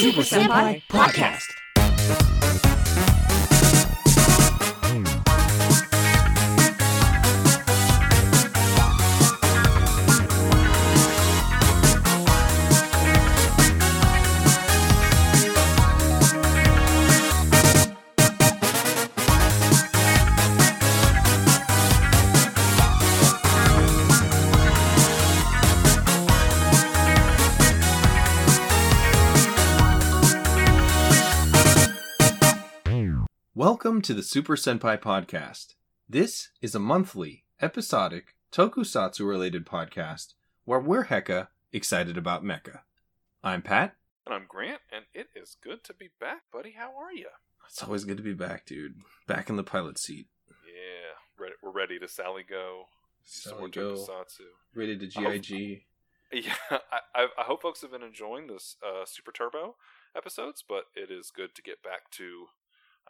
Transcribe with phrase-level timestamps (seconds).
[0.00, 2.69] Super Senpai Podcast.
[33.90, 35.74] Welcome to the Super Senpai Podcast.
[36.08, 42.82] This is a monthly, episodic, tokusatsu related podcast where we're hecka excited about mecha.
[43.42, 43.96] I'm Pat.
[44.24, 46.76] And I'm Grant, and it is good to be back, buddy.
[46.78, 47.26] How are you?
[47.66, 48.94] It's always good to be back, dude.
[49.26, 50.28] Back in the pilot seat.
[50.64, 52.84] Yeah, ready, we're ready to Sally go.
[53.24, 53.94] Sally go.
[53.94, 54.46] Tokusatsu.
[54.72, 55.82] Rated to GIG.
[56.32, 59.74] Yeah, I, I, I hope folks have been enjoying this uh, Super Turbo
[60.16, 62.46] episodes, but it is good to get back to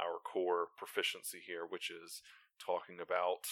[0.00, 2.22] our core proficiency here, which is
[2.58, 3.46] talking about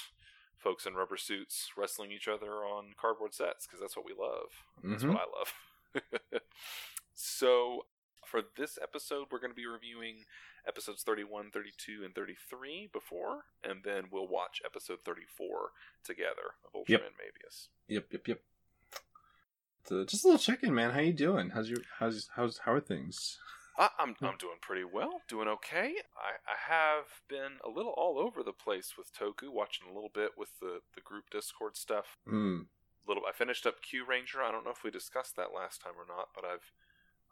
[0.56, 4.50] folks in rubber suits wrestling each other on cardboard sets, because that's what we love.
[4.82, 5.14] That's Mhm.
[5.14, 6.42] what I love.
[7.14, 7.86] so,
[8.26, 10.24] for this episode, we're going to be reviewing
[10.66, 15.70] episodes 31, 32, and 33 before, and then we'll watch episode 34
[16.04, 17.12] together of Ultraman Yep.
[17.16, 17.68] Mebius.
[17.88, 18.40] Yep, yep, yep.
[19.84, 20.90] So just a little check-in, man.
[20.90, 21.50] How you doing?
[21.50, 23.38] How's your how's how's how are things?
[23.78, 25.94] I, I'm I'm doing pretty well, doing okay.
[26.16, 30.10] I, I have been a little all over the place with Toku, watching a little
[30.12, 32.16] bit with the, the group Discord stuff.
[32.28, 32.62] Hmm.
[33.06, 34.42] Little, I finished up Kyuranger.
[34.42, 36.72] I don't know if we discussed that last time or not, but I've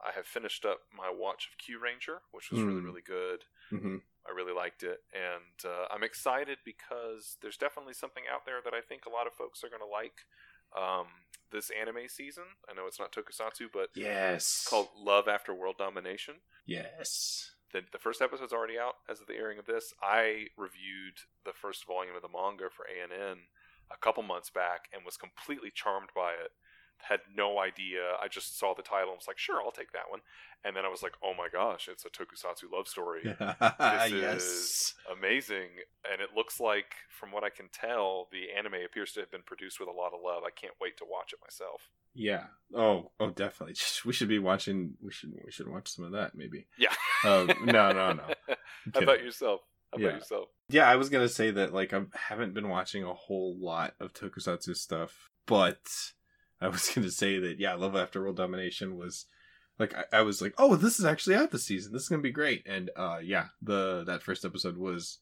[0.00, 2.86] I have finished up my watch of Kyuranger, which was really Hmm.
[2.86, 3.44] really good.
[3.72, 3.96] Mm-hmm.
[4.28, 8.74] I really liked it, and uh, I'm excited because there's definitely something out there that
[8.74, 10.26] I think a lot of folks are going to like.
[10.76, 11.06] Um,
[11.52, 14.42] this anime season, I know it's not Tokusatsu, but Yes.
[14.42, 16.34] it's called Love After World Domination
[16.66, 17.52] Yes.
[17.72, 19.92] the, the first episode's already out as of the airing of this.
[20.02, 23.38] I reviewed the first volume of the manga for ANN
[23.90, 26.50] a couple months back and was completely charmed by it.
[26.98, 28.16] Had no idea.
[28.22, 30.20] I just saw the title and was like, sure, I'll take that one.
[30.64, 33.22] And then I was like, oh my gosh, it's a tokusatsu love story.
[33.38, 34.42] This yes.
[34.42, 35.68] is amazing.
[36.10, 39.42] And it looks like, from what I can tell, the anime appears to have been
[39.46, 40.42] produced with a lot of love.
[40.44, 41.88] I can't wait to watch it myself.
[42.14, 42.44] Yeah.
[42.74, 43.76] Oh, oh, definitely.
[44.04, 44.94] We should be watching.
[45.00, 45.32] We should.
[45.44, 46.66] We should watch some of that, maybe.
[46.78, 46.94] Yeah.
[47.24, 48.22] Um, no, no, no.
[48.94, 49.60] How about yourself?
[49.92, 50.08] How Yeah.
[50.08, 50.48] about yourself?
[50.68, 51.72] Yeah, I was gonna say that.
[51.72, 55.78] Like, I haven't been watching a whole lot of Tokusatsu stuff, but
[56.60, 57.58] I was gonna say that.
[57.58, 59.26] Yeah, Love After World Domination was.
[59.78, 61.92] Like I, I was like, oh, this is actually out this season.
[61.92, 62.66] This is gonna be great.
[62.66, 65.18] And uh, yeah, the that first episode was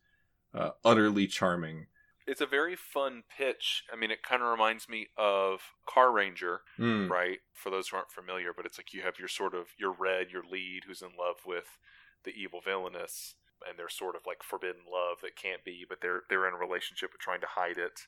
[0.55, 1.87] uh, utterly charming.
[2.27, 3.83] It's a very fun pitch.
[3.93, 7.11] I mean, it kind of reminds me of Carranger, Mm.
[7.11, 7.41] right?
[7.53, 10.31] For those who aren't familiar, but it's like you have your sort of your red,
[10.31, 11.77] your lead, who's in love with
[12.25, 13.35] the evil villainess,
[13.69, 16.57] and they're sort of like forbidden love that can't be, but they're they're in a
[16.57, 18.03] relationship but trying to hide it.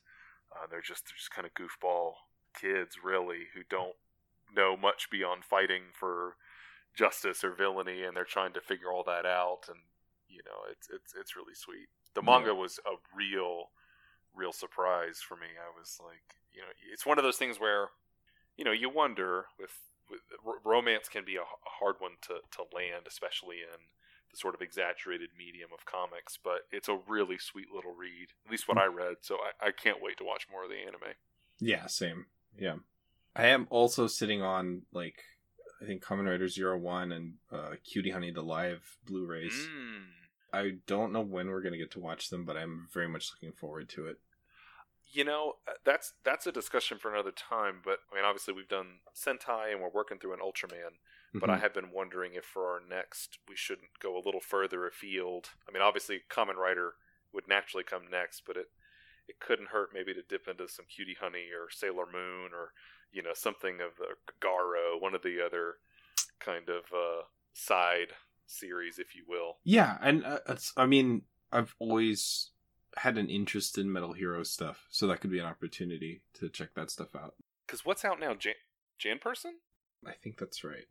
[0.55, 2.13] Uh, they're just they're just kind of goofball
[2.59, 3.95] kids, really, who don't
[4.55, 6.35] know much beyond fighting for
[6.95, 9.61] justice or villainy, and they're trying to figure all that out.
[9.67, 9.79] And
[10.27, 11.87] you know, it's it's it's really sweet.
[12.13, 13.69] The manga was a real
[14.37, 15.47] real surprise for me.
[15.57, 17.89] I was like, you know, it's one of those things where,
[18.55, 19.71] you know, you wonder with,
[20.09, 20.21] with
[20.63, 23.89] romance can be a hard one to, to land, especially in
[24.31, 26.37] the sort of exaggerated medium of comics.
[26.41, 28.83] But it's a really sweet little read, at least what mm.
[28.83, 29.17] I read.
[29.21, 31.17] So I, I can't wait to watch more of the anime.
[31.59, 32.27] Yeah, same.
[32.57, 32.75] Yeah.
[33.35, 35.21] I am also sitting on like
[35.81, 39.53] I think Kamen Rider Zero One and uh, Cutie Honey the live Blu-rays.
[39.53, 40.05] Mm.
[40.53, 43.55] I don't know when we're gonna get to watch them, but I'm very much looking
[43.55, 44.17] forward to it.
[45.09, 47.81] You know, uh, that's that's a discussion for another time.
[47.83, 50.97] But I mean, obviously, we've done Sentai and we're working through an Ultraman.
[51.33, 51.61] But I Mhm.
[51.61, 55.49] have been wondering if for our next we shouldn't go a little further afield.
[55.67, 56.95] I mean, obviously, Kamen Rider
[57.33, 58.71] would naturally come next, but it
[59.27, 62.71] it couldn't hurt maybe to dip into some Cutie Honey or Sailor Moon or
[63.11, 65.75] you know something of the Garo, one of the other
[66.39, 67.23] kind of uh,
[67.53, 68.13] side
[68.45, 69.57] series, if you will.
[69.63, 72.51] yeah, and uh, it's, I mean, I've always
[72.95, 76.69] had an interest in Metal Hero stuff, so that could be an opportunity to check
[76.75, 77.35] that stuff out.
[77.65, 78.53] Because what's out now, Jan,
[78.99, 79.53] Janperson?
[80.05, 80.85] I think that's right.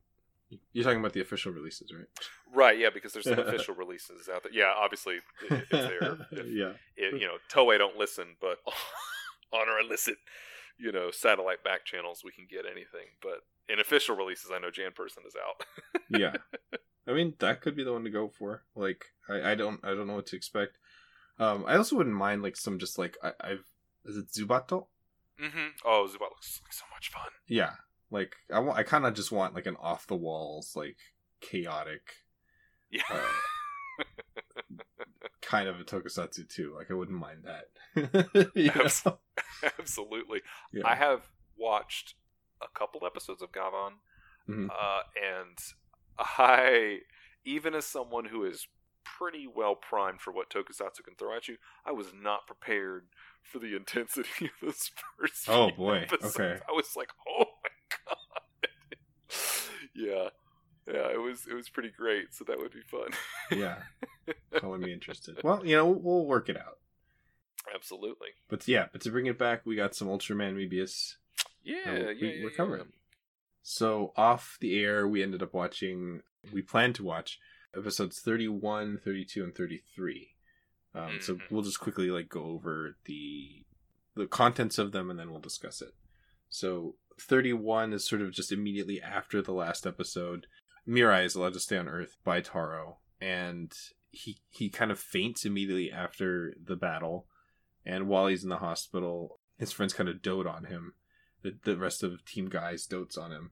[0.72, 2.06] You're talking about the official releases, right?
[2.54, 4.52] Right, yeah, because there's some official releases out there.
[4.52, 5.16] Yeah, obviously,
[5.50, 6.72] if they're if, yeah.
[6.96, 8.58] it, you know, Toei don't listen, but
[9.52, 10.16] on our illicit,
[10.78, 13.08] you know, satellite back channels, we can get anything.
[13.20, 15.66] But in official releases, I know Janperson is out.
[16.08, 16.34] yeah
[17.06, 19.88] i mean that could be the one to go for like i, I don't i
[19.88, 20.78] don't know what to expect
[21.38, 23.64] um i also wouldn't mind like some just like I, i've
[24.04, 24.87] is it zubato
[25.40, 25.69] mm-hmm.
[25.84, 27.31] Oh, Zubat looks like so much fun.
[27.46, 27.72] yeah
[28.11, 30.97] like i want i kind of just want like an off the walls like
[31.41, 32.03] chaotic
[32.91, 33.03] Yeah.
[33.11, 34.05] uh,
[35.43, 36.75] kind of a tokusatsu too.
[36.76, 38.47] Like I wouldn't mind that.
[38.75, 39.05] Abs-
[39.79, 40.41] Absolutely.
[40.73, 40.82] Yeah.
[40.87, 41.23] I have
[41.56, 42.14] watched
[42.61, 43.94] a couple episodes of Gavan,
[44.49, 44.70] Mhm.
[44.70, 45.58] uh, and
[46.19, 47.00] I,
[47.44, 48.67] even as someone who is
[49.05, 53.05] pretty well primed for what Tokusatsu can throw at you, I was not prepared
[53.43, 55.49] for the intensity of this first.
[55.49, 56.06] Oh, boy.
[56.11, 56.37] episodes.
[56.38, 56.58] Okay.
[56.69, 58.68] I was like, oh my god.
[59.94, 60.28] yeah,
[60.86, 61.10] yeah.
[61.12, 62.34] It was it was pretty great.
[62.34, 63.10] So that would be fun.
[63.58, 63.82] yeah.
[64.62, 65.38] I would be interested.
[65.42, 66.78] Well, you know, we'll work it out.
[67.74, 68.28] Absolutely.
[68.48, 71.14] But yeah, but to bring it back, we got some Ultraman Mebius.
[71.62, 72.56] Yeah, Uh, yeah, we- yeah, we're yeah.
[72.56, 72.92] covering.
[73.62, 76.22] So off the air, we ended up watching.
[76.52, 77.40] We planned to watch
[77.76, 80.34] episodes 31, 32, and 33.
[80.94, 81.50] Um, So Mhm.
[81.50, 83.64] we'll just quickly like go over the
[84.14, 85.92] the contents of them, and then we'll discuss it.
[86.48, 90.46] So 31 is sort of just immediately after the last episode.
[90.88, 93.72] Mirai is allowed to stay on Earth by Taro, and
[94.10, 97.26] he he kind of faints immediately after the battle.
[97.84, 100.94] And while he's in the hospital, his friends kind of dote on him.
[101.42, 103.50] The, the rest of Team Guys dotes on him,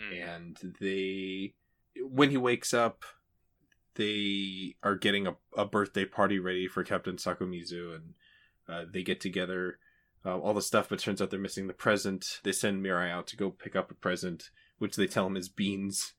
[0.00, 0.22] Mhm.
[0.36, 1.54] and they
[2.02, 3.04] when he wakes up
[3.94, 8.14] they are getting a, a birthday party ready for captain sakomizu and
[8.68, 9.78] uh, they get together
[10.26, 12.40] uh, all the stuff but turns out they're missing the present.
[12.42, 15.48] They send mirai out to go pick up a present which they tell him is
[15.48, 16.12] beans.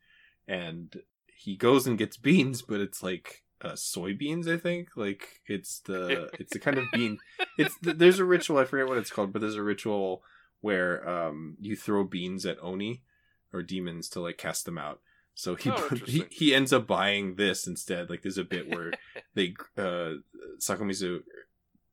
[0.48, 4.89] And he goes and gets beans but it's like uh, soybeans i think?
[4.95, 7.19] Like it's the it's the kind of bean.
[7.57, 10.24] It's there's a ritual i forget what it's called but there's a ritual
[10.62, 13.01] where um you throw beans at oni
[13.54, 15.01] or demons to like cast them out.
[15.36, 18.09] So he Oh, he, he ends up buying this instead.
[18.09, 18.94] Like there's a bit where
[19.36, 20.13] they uh
[20.59, 21.21] sakomizu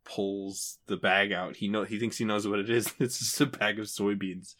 [0.05, 3.41] pulls the bag out he know he thinks he knows what it is it's just
[3.41, 4.55] a bag of soybeans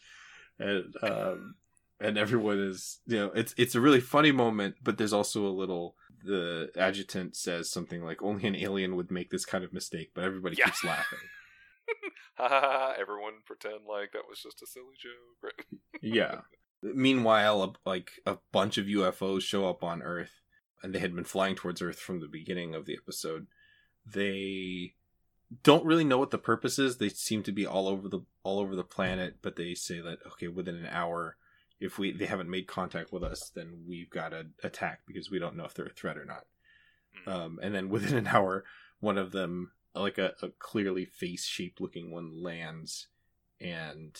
[0.59, 1.55] and um
[1.99, 5.49] and everyone is you know it's it's a really funny moment but there's also a
[5.49, 10.11] little the adjutant says something like only an alien would make this kind of mistake
[10.15, 10.65] but everybody Yeah.
[10.65, 11.19] keeps laughing
[12.37, 12.93] Ha ha ha!
[12.99, 15.65] Everyone pretend like that was just a silly joke.
[16.01, 16.41] Yeah
[16.81, 20.41] meanwhile a, like a bunch of ufos show up on earth
[20.83, 23.47] and they had been flying towards earth from the beginning of the episode
[24.05, 24.93] they
[25.63, 26.97] don't really know what the purpose is.
[26.97, 30.19] They seem to be all over the all over the planet but they say that
[30.25, 31.37] okay within an hour
[31.79, 35.39] if we they haven't made contact with us then we've got to attack because we
[35.39, 36.45] don't know if they're a threat or not.
[37.25, 37.31] Mm.
[37.31, 38.63] um, and then within an hour
[38.99, 43.07] one of them like a, a clearly face shaped looking one lands
[43.61, 44.17] and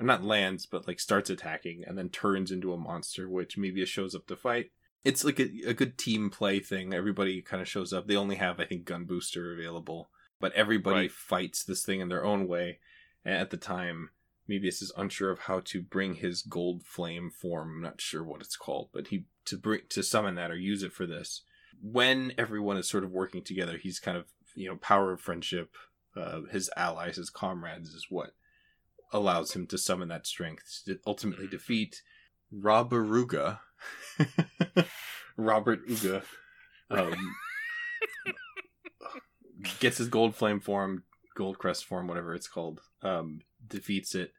[0.00, 4.14] not lands but like starts attacking and then turns into a monster which Mebius shows
[4.14, 4.70] up to fight.
[5.04, 6.92] It's like a, a good team play thing.
[6.92, 8.06] Everybody kind of shows up.
[8.06, 11.10] They only have i think gun booster available but everybody Right.
[11.12, 12.78] fights this thing in their own way
[13.24, 14.10] and at the time
[14.48, 17.68] Mebius is unsure of how to bring his gold flame form.
[17.76, 20.82] I'm not sure what it's called, but he to bring to summon that or use
[20.82, 21.42] it for this.
[21.82, 24.24] When everyone is sort of working together, he's kind of
[24.54, 25.76] you know power of friendship.
[26.16, 28.30] Uh, his allies, his comrades, is what
[29.12, 32.02] allows him to summon that strength to ultimately defeat
[32.52, 33.60] Robaruga,
[35.36, 36.22] Robert Uga.
[36.90, 37.34] Um,
[39.80, 42.80] gets his gold flame form, gold crest form, whatever it's called.
[43.02, 44.32] Um, defeats it,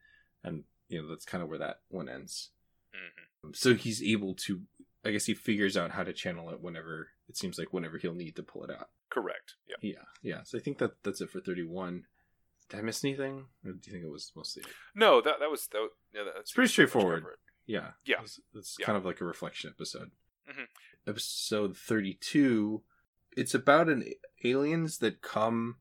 [0.43, 2.49] and you know that's kind of where that one ends.
[2.95, 3.55] Mhm.
[3.55, 4.61] So he's able to,
[5.05, 8.13] I guess he figures out how to channel it whenever it seems like whenever he'll
[8.15, 8.89] need to pull it out.
[9.09, 9.55] Correct.
[9.67, 9.75] Yeah.
[9.81, 10.43] Yeah, yeah.
[10.43, 12.05] So I think that that's it for thirty-one.
[12.69, 14.63] Did I miss anything, or do you think it was mostly?
[14.93, 15.79] No, that that was that.
[15.79, 17.25] was- Yeah, that's It's pretty straightforward.
[17.65, 18.21] Yeah, Yeah.
[18.55, 18.85] It's, Yeah.
[18.85, 20.11] kind of like a reflection episode.
[20.47, 20.67] Mhm.
[21.07, 22.83] Episode thirty-two.
[23.39, 24.03] It's about an
[24.43, 25.77] aliens that come,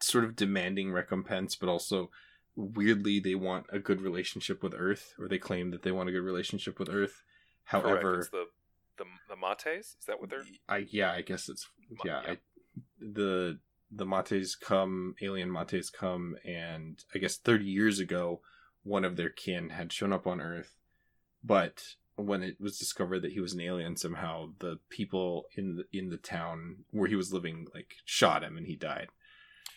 [0.00, 2.10] sort of demanding recompense, but also
[2.54, 6.12] weirdly they want a good relationship with Earth, or they claim that they want a
[6.12, 7.22] good relationship with Earth.
[7.64, 8.46] However, the
[8.98, 9.96] the the mates.
[9.98, 10.44] Is that what they're?
[10.68, 11.68] I yeah, I guess it's
[12.04, 12.22] yeah.
[12.24, 12.32] yeah.
[12.32, 12.38] I,
[13.00, 13.58] the
[13.90, 18.40] the mates come, alien mates come, and I guess thirty years ago,
[18.82, 20.76] one of their kin had shown up on Earth,
[21.44, 21.82] but
[22.16, 26.08] when it was discovered that he was an alien, somehow the people in the in
[26.10, 29.08] the town where he was living like shot him and he died.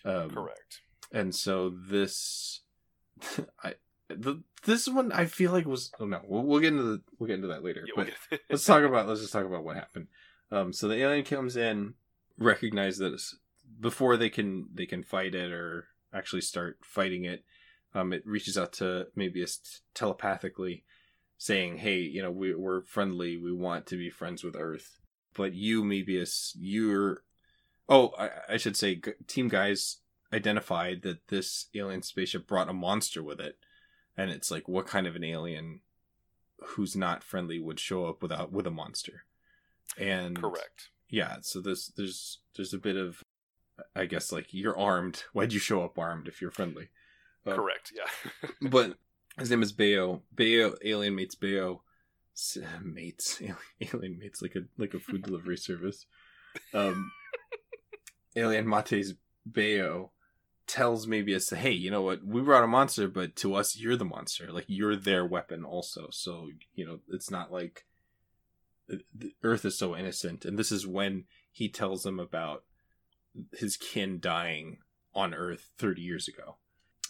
[0.06, 0.82] Um, Correct.
[1.12, 2.62] and so this,
[3.64, 3.76] I
[4.08, 7.28] the this one I feel like was oh no we'll, we'll get into the we'll
[7.28, 9.76] get into that later Yeah, but we'll let's talk about let's just talk about what
[9.76, 10.08] happened.
[10.52, 11.94] Um, so the alien comes in,
[12.38, 13.36] recognize that it's-
[13.80, 17.44] before they can they can fight it or actually start fighting it,
[17.94, 20.84] um, it reaches out to Mebius telepathically,
[21.40, 23.38] saying, "Hey, you know we we're friendly.
[23.38, 25.00] We want to be friends with Earth,
[25.34, 27.24] but you, Mebius, you're
[27.88, 29.98] oh I, I should say G- Team Guys
[30.32, 33.58] identified that this alien spaceship brought a monster with it."
[34.16, 35.80] And it's like, what kind of an alien
[36.62, 39.24] who's not friendly would show up without with a monster.
[39.98, 40.90] And Correct.
[41.10, 43.24] yeah, so there's there's there's a bit of
[43.96, 45.24] I guess like you're armed.
[45.34, 46.90] Why'd you show up armed if you're friendly?
[47.46, 47.94] Um, Correct.
[47.96, 48.50] Yeah.
[48.70, 48.98] but
[49.40, 50.22] his name is Bayo.
[50.36, 51.82] Bayo alien mates Bayo
[52.84, 53.42] mates
[53.82, 56.06] alien, mates like a like a food delivery service.
[56.74, 57.12] Um,
[58.36, 59.14] alien Mate's
[59.46, 60.12] Bayo
[60.68, 62.24] tells maybe Mebius, "Hey, you know what?
[62.24, 64.52] We brought a monster, but to us, you're the monster.
[64.52, 66.10] Like you're their weapon, also.
[66.12, 67.86] So you know, it's not like
[68.88, 72.64] the Earth is so innocent." And this is when he tells them about
[73.54, 74.80] his kin dying
[75.14, 76.58] on Earth 30 years ago.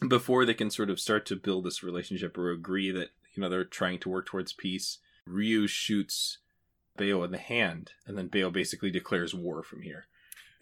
[0.08, 3.50] Before they can sort of start to build this relationship or agree that you know
[3.50, 6.39] they're trying to work towards peace, Ryu shoots
[6.98, 10.08] Bayo in the hand, and then Bayo basically declares war from here.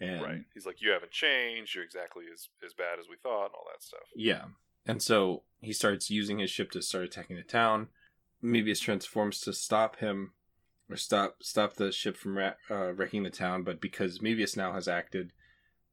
[0.00, 0.44] And right.
[0.54, 1.74] He's like, you haven't changed.
[1.74, 4.08] You're exactly as as bad as we thought, and all that stuff.
[4.14, 4.44] Yeah.
[4.86, 7.88] And so he starts using his ship to start attacking the town.
[8.42, 10.32] Mebius transforms to stop him
[10.88, 14.72] or stop stop the ship from ra- uh, wrecking the town, but because Mebius now
[14.72, 15.32] has acted,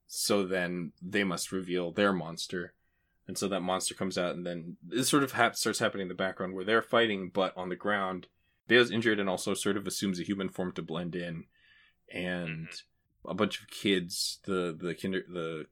[0.07, 2.73] so then they must reveal their monster.
[3.27, 6.09] And so that monster comes out, and then this sort of hap- starts happening in
[6.09, 8.27] the background where they're fighting, but on the ground,
[8.67, 11.45] Bayo's injured and also sort of assumes a human form to blend in.
[12.13, 12.67] And
[13.27, 15.65] a bunch of kids, the the kinder the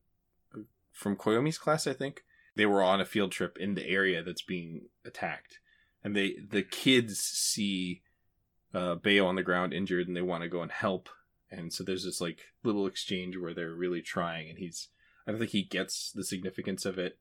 [0.91, 2.24] from Koyomi's class, I think,
[2.55, 5.60] they were on a field trip in the area that's being attacked,
[6.03, 8.01] and they the kids see
[8.74, 11.10] uh, Bayo on the ground injured, and they want to go and help.
[11.51, 14.89] And so there's this like little exchange where they're really trying, and he's
[15.27, 17.17] I don't think he gets the significance of it.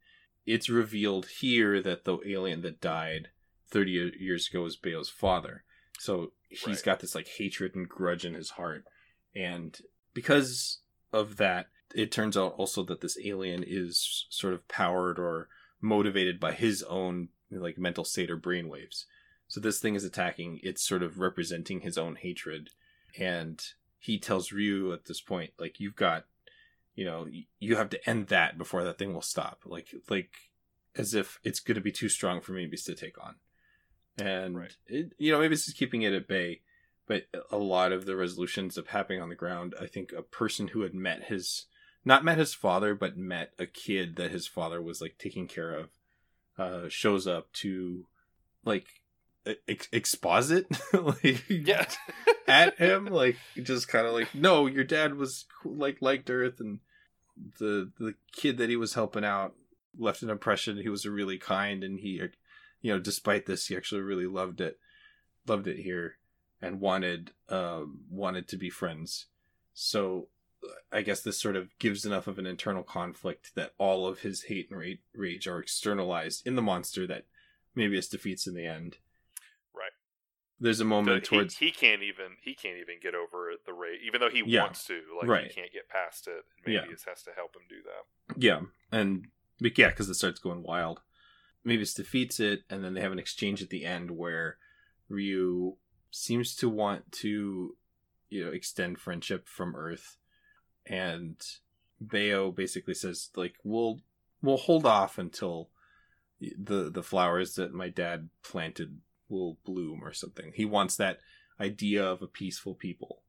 [0.47, 3.29] It's revealed here that the alien that died
[3.71, 5.65] 30 years ago was Bayo's father.
[5.99, 6.83] So he's Right.
[6.85, 8.85] got this like hatred and grudge in his heart.
[9.35, 9.81] And
[10.15, 10.81] because
[11.13, 15.49] of that, it turns out also that this alien is sort of powered or
[15.81, 19.05] motivated by his own like mental state or brainwaves.
[19.47, 22.71] So this thing is attacking, it's sort of representing his own hatred.
[23.19, 23.63] And
[23.99, 26.25] he tells Ryu at this point, like, you've got,
[26.95, 27.27] you know,
[27.59, 29.63] you have to end that before that thing will stop.
[29.65, 30.31] Like, like,
[30.97, 33.37] as if it's going to be too strong for Mebius to take on.
[34.19, 34.77] And, Right.
[34.87, 36.61] it, you know, maybe it's just keeping it at bay.
[37.07, 40.69] But a lot of the resolutions of happening on the ground, I think a person
[40.69, 41.67] who had met his,
[42.05, 45.73] not met his father, but met a kid that his father was like taking care
[45.73, 45.91] of,
[46.59, 48.07] uh, shows up to,
[48.65, 49.02] like,
[49.69, 51.87] ex- exposit, like, Yeah.
[52.49, 56.61] at him, like just kind of like, no, your dad was cool, like liked Earth,
[56.61, 56.81] and
[57.59, 59.55] the the kid that he was helping out
[59.99, 60.77] left an impression.
[60.77, 62.21] He was really kind, and he,
[62.81, 64.79] you know, despite this, he actually really loved it,
[65.47, 66.17] loved it here,
[66.61, 69.27] and wanted um wanted to be friends.
[69.75, 70.29] So,
[70.93, 74.45] I guess this sort of gives enough of an internal conflict that all of his
[74.45, 77.25] hate and rage are externalized in the monster that
[77.77, 78.99] Mebius defeats in the end.
[80.63, 83.99] There's a moment he, towards he can't even he can't even get over the rate,
[84.07, 84.63] even though he Yeah.
[84.63, 85.03] wants to.
[85.19, 85.47] Like Right.
[85.49, 86.45] he can't get past it.
[86.65, 86.97] Maybe Yeah.
[87.07, 88.37] has to help him do that.
[88.41, 88.61] Yeah,
[88.93, 89.27] and
[89.61, 91.03] but yeah, because it starts going wild.
[91.65, 94.59] maybe Mebius defeats it, and then they have an exchange at the end where
[95.09, 95.77] Ryu
[96.11, 97.77] seems to want to,
[98.31, 100.17] you know, extend friendship from Earth,
[100.87, 101.41] and
[102.01, 104.01] Bayo basically says like, "We'll
[104.43, 105.71] we'll hold off until
[106.41, 109.01] the the flowers that my dad planted
[109.33, 111.19] will bloom or something." He wants that
[111.59, 113.23] idea of a peaceful people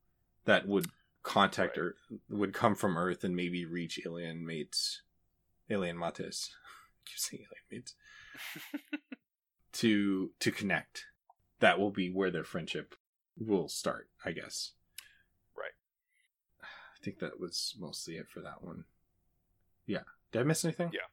[0.46, 0.88] that would
[1.24, 1.86] contact Right.
[1.86, 1.96] Earth,
[2.30, 5.02] would come from Earth and maybe reach alien mates,
[5.70, 6.56] alien mates.
[7.06, 7.96] Keep saying alien mates
[9.74, 11.06] to to connect.
[11.60, 12.96] That will be where their friendship
[13.38, 14.72] will start, I guess.
[15.58, 15.72] Right.
[16.62, 18.84] I think that was mostly it for that one.
[19.86, 20.04] Yeah.
[20.32, 20.92] Did I miss anything?
[20.94, 21.08] Yeah.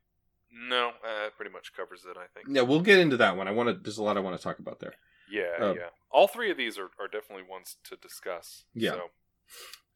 [0.52, 2.16] No, uh, pretty much covers it.
[2.16, 2.54] I think.
[2.54, 3.48] Yeah, we'll get into that one.
[3.48, 3.74] I want to.
[3.74, 4.94] There's a lot I want to talk about there.
[5.30, 5.88] Yeah, Uh, yeah.
[6.10, 8.64] All three of these are, are definitely ones to discuss.
[8.74, 8.90] Yeah.
[8.92, 9.00] So,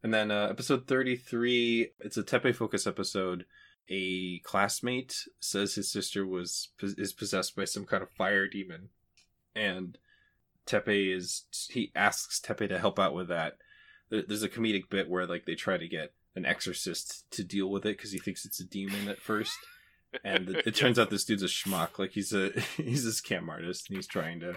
[0.04, 3.44] And then uh, episode 33, it's a Teppei focus episode.
[3.90, 8.90] A classmate says his sister was is possessed by some kind of fire demon,
[9.56, 9.98] and
[10.66, 13.58] Teppei is he asks Teppei to help out with that.
[14.10, 17.84] There's a comedic bit where like they try to get an exorcist to deal with
[17.84, 19.56] it because he thinks it's a demon at first,
[20.22, 21.98] and it, it turns out this dude's a schmuck.
[21.98, 24.56] Like he's a he's a scam artist, and he's trying to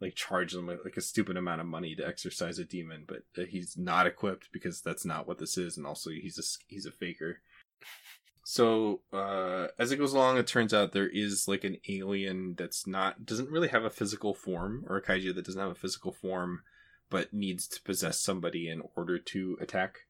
[0.00, 3.46] like charge them like a stupid amount of money to exorcise a demon, but uh,
[3.46, 6.92] he's not equipped because that's not what this is, and also he's a he's a
[6.92, 7.40] faker.
[8.44, 12.86] So uh, as it goes along, it turns out there is like an alien that's
[12.86, 16.12] not doesn't really have a physical form, or a kaiju that doesn't have a physical
[16.12, 16.60] form,
[17.10, 20.00] but needs to possess somebody in order to attack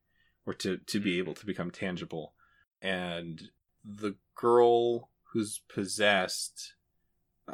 [0.44, 2.34] or to to be able to become tangible.
[2.82, 3.50] And
[3.86, 6.74] the girl who's possessed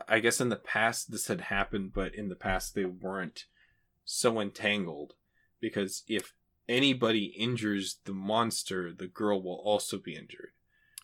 [0.09, 3.47] I guess in the past this had happened, but in the past they weren't
[4.05, 5.15] so entangled
[5.61, 6.33] because if
[6.69, 10.53] anybody injures the monster, the girl will also be injured.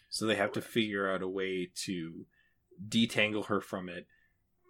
[0.09, 2.27] So they have to figure out a way to
[2.89, 4.07] detangle her from it,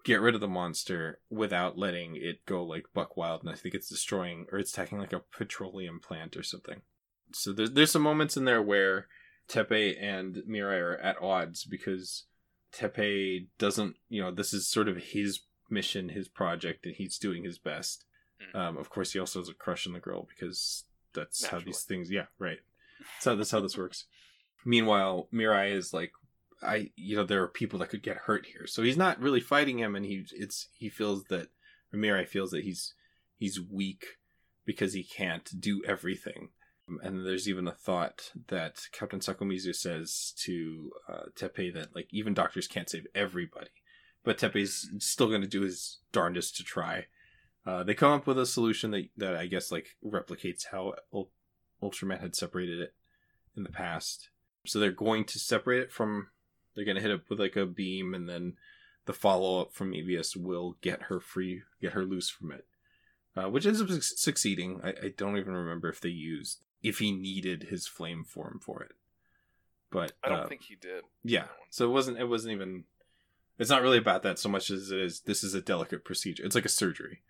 [0.04, 3.42] get rid of the monster without letting it go like buck wild.
[3.42, 6.82] And I think it's destroying or it's attacking like a petroleum plant or something.
[7.32, 9.06] So there's there's some moments in there where
[9.48, 12.24] Teppei and Mirai are at odds because
[12.72, 15.40] Teppei doesn't, you know, this is sort of his
[15.70, 18.04] mission, his project, and he's doing his best.
[18.40, 18.54] Mhm.
[18.54, 21.82] Um, of course, he also has a crush on the girl because that's how these
[21.82, 22.10] things.
[22.10, 22.60] Yeah, right.
[22.98, 24.04] That's how that's how this works.
[24.64, 26.12] Meanwhile, Mirai is like,
[26.62, 29.40] I, you know, there are people that could get hurt here, so he's not really
[29.40, 31.48] fighting him, and he it's he feels that
[31.92, 32.94] Mirai feels that he's
[33.36, 34.18] he's weak
[34.64, 36.50] because he can't do everything.
[37.02, 42.34] And there's even a thought that Captain Sakomizu says to uh, Teppei that like even
[42.34, 43.70] doctors can't save everybody,
[44.24, 47.06] but Teppei's still going to do his darndest to try.
[47.66, 51.30] Uh, they come up with a solution that that I guess like replicates how Ul-
[51.82, 52.94] Ultraman had separated it
[53.56, 54.30] in the past.
[54.66, 56.28] So they're going to separate it from.
[56.74, 58.54] They're going to hit it with like a beam, and then
[59.06, 62.66] the follow up from EBS will get her free, get her loose from it,
[63.36, 64.80] uh, which ends up su- succeeding.
[64.84, 68.82] I, I don't even remember if they used if he needed his flame form for
[68.82, 68.92] it,
[69.90, 71.04] but I don't uh, think he did.
[71.24, 71.46] yeah.
[71.70, 72.18] So it wasn't.
[72.18, 72.84] It wasn't even.
[73.58, 75.20] It's not really about that so much as it is.
[75.20, 76.44] This is a delicate procedure.
[76.44, 77.22] It's like a surgery,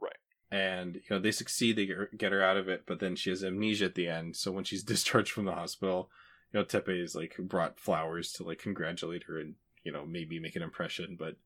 [0.00, 0.16] Right.
[0.50, 1.76] And you know they succeed.
[1.76, 4.36] They get her, out of it, but then she has amnesia at the end.
[4.36, 6.10] So when she's discharged from the hospital,
[6.52, 10.38] you know Teppei is like brought flowers to like congratulate her and you know maybe
[10.38, 11.16] make an impression.
[11.18, 11.36] But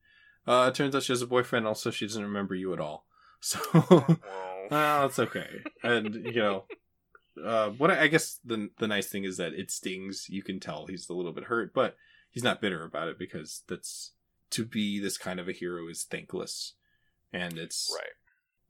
[0.46, 1.66] uh, it turns out she has a boyfriend.
[1.66, 3.04] Also, she doesn't remember you at all.
[3.40, 4.18] So Well,
[4.68, 5.62] well, it's okay.
[5.84, 6.64] And you know,
[7.44, 10.26] uh, what I, I guess the the nice thing is that it stings.
[10.28, 11.96] You can tell he's a little bit hurt, but
[12.30, 14.12] he's not bitter about it because that's
[14.50, 16.74] to be this kind of a hero is thankless,
[17.32, 18.12] and it's right.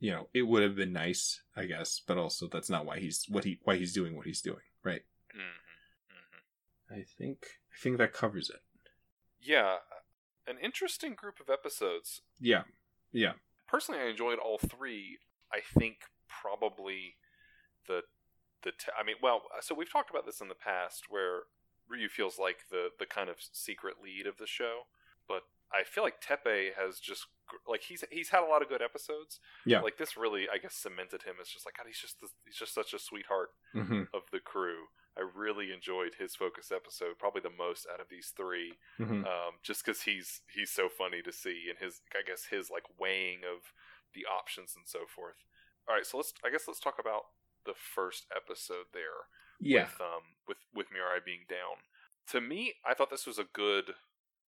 [0.01, 3.25] you know it would have been nice, I guess, but also that's not why he's
[3.29, 5.03] what he why he's doing what he's doing, right?
[5.33, 5.41] hmm
[6.11, 8.61] hmm I think I think that covers it.
[9.41, 9.77] Yeah,
[10.47, 12.23] an interesting group of episodes.
[12.41, 12.63] Yeah,
[13.13, 13.33] yeah,
[13.69, 15.19] Personally, I enjoyed all three.
[15.53, 17.17] I think probably
[17.87, 18.03] the
[18.63, 21.43] the t- I mean, well, so we've talked about this in the past where
[21.89, 24.83] Ryu feels like the the kind of secret lead of the show,
[25.27, 25.43] but
[25.73, 27.27] I feel like Teppei has just
[27.67, 29.41] like he's he's had a lot of good episodes.
[29.65, 29.81] Yeah.
[29.81, 32.57] like this really I guess cemented him as just like God, he's just the, he's
[32.57, 34.89] just such a sweetheart hmm of the crew.
[35.17, 39.59] I really enjoyed his focus episode, probably the most out of these three hmm um,
[39.63, 43.41] just because he's he's so funny to see and his I guess his like weighing
[43.45, 43.73] of
[44.15, 45.45] the options and so forth.
[45.89, 47.23] All right, so let's I guess let's talk about
[47.69, 49.29] the first episode there
[49.61, 51.85] yeah, with um with with Mirai being down.
[52.33, 53.93] To me, I thought this was a good.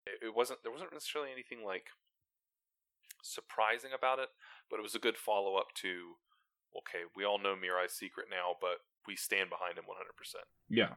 [0.07, 1.93] It wasn't there wasn't necessarily anything like
[3.23, 4.29] surprising about it,
[4.71, 6.17] but it was a good follow up to.
[6.77, 10.45] Okay, we all know Mirai's secret now, but we stand behind him one hundred percent.
[10.69, 10.95] Yeah.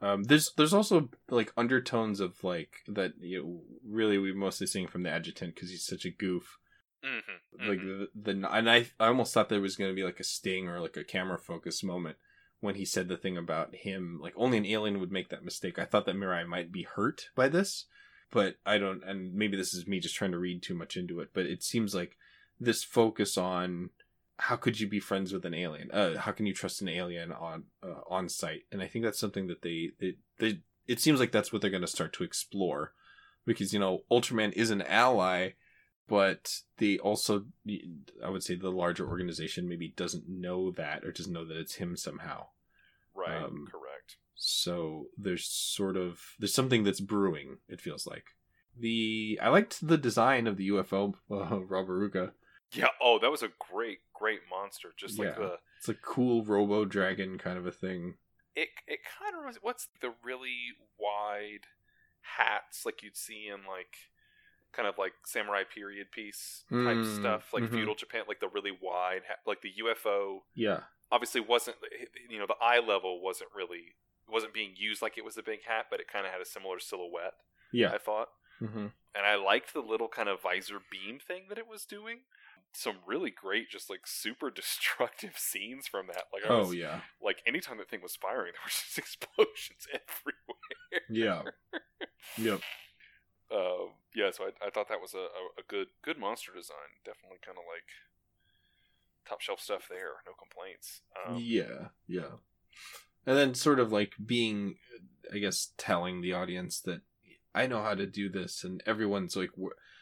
[0.00, 4.86] Um, there's there's also like undertones of like that you know, really we're mostly seeing
[4.86, 6.58] from the adjutant because he's such a goof.
[7.04, 7.68] Mm-hmm.
[7.68, 10.24] Like the, the and I I almost thought there was going to be like a
[10.24, 12.16] sting or like a camera focus moment
[12.60, 15.78] when he said the thing about him like only an alien would make that mistake.
[15.78, 17.86] I thought that Mirai might be hurt by this,
[18.30, 19.04] but I don't.
[19.04, 21.30] And maybe this is me just trying to read too much into it.
[21.34, 22.16] But it seems like
[22.58, 23.90] this focus on
[24.38, 25.90] how could you be friends with an alien?
[25.90, 28.62] Uh, how can you trust an alien on uh, on site?
[28.72, 31.70] And I think that's something that they they, they it seems like that's what they're
[31.70, 32.92] going to start to explore
[33.46, 35.50] because you know Ultraman is an ally,
[36.08, 37.44] but they also
[38.24, 41.76] I would say the larger organization maybe doesn't know that or doesn't know that it's
[41.76, 42.46] him somehow.
[43.14, 44.16] Right, Um, correct.
[44.34, 47.58] So there's sort of there's something that's brewing.
[47.68, 48.24] It feels like
[48.78, 52.32] the I liked the design of the UFO uh, Roboruga.
[52.72, 52.88] Yeah.
[53.00, 54.88] Oh, that was a great, great monster.
[54.96, 55.34] Just like Yeah.
[55.38, 58.14] the It's a cool Robo Dragon kind of a thing.
[58.56, 58.68] it.
[58.88, 59.58] It kind of reminds.
[59.62, 60.56] What's the really
[60.98, 61.66] wide
[62.22, 63.94] hats like you'd see in like
[64.74, 67.70] kind of like samurai period piece type Mm, stuff, like mhm.
[67.70, 70.40] feudal Japan, like the really wide, like the UFO.
[70.54, 70.80] Yeah.
[71.12, 71.76] Obviously, wasn't
[72.28, 73.94] you know the eye level wasn't really
[74.28, 76.46] wasn't being used like it was a big hat, but it kind of had a
[76.46, 77.34] similar silhouette.
[77.72, 77.92] Yeah.
[77.92, 78.28] I thought.
[78.58, 82.20] hmm and I liked the little kind of visor beam thing that it was doing.
[82.72, 86.24] Some really great, just like super destructive scenes from that.
[86.32, 87.00] Like, I Oh yeah.
[87.22, 91.02] like anytime that thing was firing, there were just explosions everywhere.
[91.08, 91.42] Yeah.
[92.36, 92.60] Yep.
[93.50, 95.26] Uh, yeah, so I, I thought that was a,
[95.60, 97.02] a, good good monster design.
[97.04, 97.88] Definitely kind of like
[99.28, 100.22] top shelf stuff there.
[100.26, 101.02] No complaints.
[101.26, 101.88] Um, yeah.
[102.06, 102.38] Yeah.
[103.26, 104.76] And then sort of like being,
[105.32, 107.00] I guess, telling the audience that
[107.54, 109.50] I know how to do this, and everyone's like,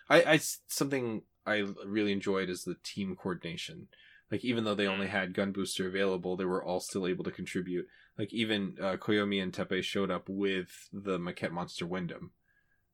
[0.09, 3.89] I, I something I really enjoyed is the team coordination.
[4.31, 7.31] Like even though they only had Gun Booster available, they were all still able to
[7.31, 7.87] contribute.
[8.19, 12.31] Like even uh, Koyomi and Teppei showed up with the maquette monster Windom.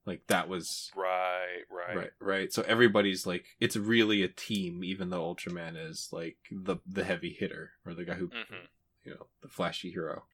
[0.09, 1.97] Like that was Right, right.
[1.97, 2.53] right, right.
[2.53, 7.37] So everybody's like, it's really a team, even though Ultraman is like the the heavy
[7.39, 8.65] hitter or the guy who hmm
[9.05, 10.25] you know the flashy hero.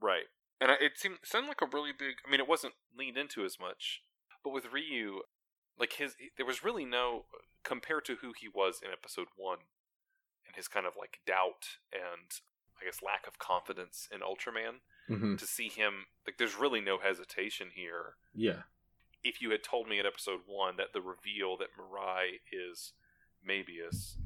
[0.00, 0.24] Right.
[0.62, 2.16] And it seemed sounded like a really big.
[2.26, 4.02] I mean, it wasn't leaned into as much,
[4.42, 5.20] but with Ryu,
[5.78, 7.26] like his, there was really no
[7.64, 9.58] compared to who he was in episode one,
[10.46, 12.40] and his kind of like doubt and
[12.80, 14.80] I guess lack of confidence in Ultraman.
[15.10, 15.34] Mm-hmm.
[15.34, 18.14] To see him, like, there's really no hesitation here.
[18.34, 18.62] Yeah,
[19.24, 22.92] If you had told me in episode one that the reveal that Mirai is
[23.46, 24.16] Mebius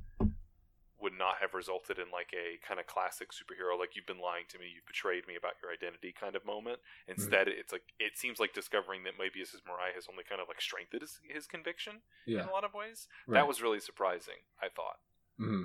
[0.98, 4.44] would not have resulted in like a kind of classic superhero like you've been lying
[4.48, 8.16] to me you've betrayed me about your identity kind of moment instead it's like it
[8.16, 11.46] seems like discovering that Mebius is Mirai has only kind of like strengthened his, his
[11.46, 12.42] conviction yeah.
[12.42, 13.40] in a lot of ways Right.
[13.40, 14.96] that was really surprising i thought
[15.38, 15.64] hmm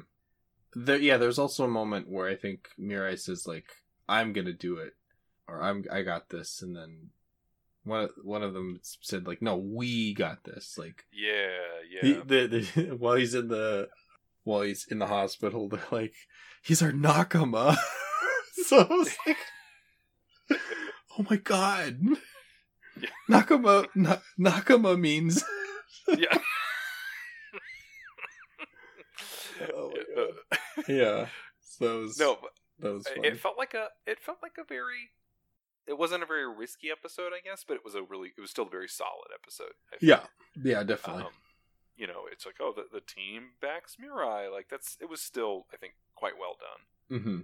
[0.75, 3.69] There, yeah, there's also a moment where I think Mirai says like,
[4.07, 4.93] "I'm gonna do it,"
[5.47, 7.11] or "I'm I got this," and then
[7.83, 11.57] one one of them said like, "No, we got this." Like, yeah
[11.89, 13.89] yeah the, the while he's in the
[14.43, 16.13] while he's in the hospital, they're like,
[16.63, 17.75] "He's our Nakama."
[18.65, 19.37] so I was like,
[21.17, 21.99] "Oh my god,
[22.99, 23.09] Yeah.
[23.29, 25.43] Nakama na- Nakama means."
[26.17, 26.37] yeah
[29.73, 29.93] Oh
[30.87, 31.27] yeah,
[31.61, 33.27] so that was no but that was funny.
[33.27, 35.09] it felt like a it felt like a very
[35.87, 38.49] it wasn't a very risky episode i guess but it was a really it was
[38.49, 40.21] still a very solid episode yeah,
[40.61, 41.23] yeah, definitely.
[41.23, 41.29] um,
[41.95, 45.65] you know it's like oh the, the team backs mirai like that's it was still
[45.73, 47.41] i think quite well done mm-hmm.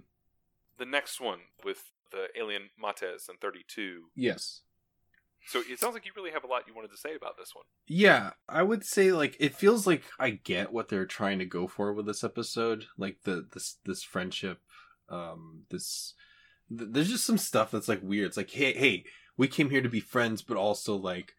[0.78, 4.62] the next one with the alien mates and 32 Yes.
[5.46, 7.54] so it sounds like you really have a lot you wanted to say about this
[7.54, 11.44] one Yeah, I would say like it feels like I get what they're trying to
[11.44, 14.60] go for with this episode, like the this this friendship,
[15.08, 16.14] um, this
[16.76, 18.26] th- there's just some stuff that's like weird.
[18.26, 19.04] It's like, hey, hey,
[19.36, 21.34] we came here to be friends, but also like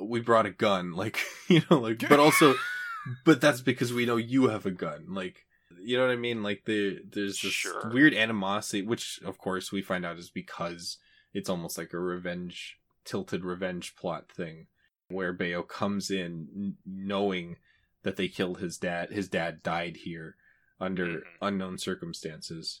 [0.00, 2.54] we brought a gun, like you know, like but also,
[3.24, 5.44] but that's because we know you have a gun, like.
[5.86, 6.42] You know what I mean?
[6.42, 7.90] Like the there's this Sure.
[7.92, 10.96] weird animosity, which of course we find out is because
[11.34, 14.68] it's almost like a revenge tilted revenge plot thing
[15.08, 17.56] where Bayo comes in n- knowing
[18.02, 19.10] that they killed his dad.
[19.10, 20.36] His dad died here
[20.80, 21.22] under Mhm.
[21.42, 22.80] unknown circumstances,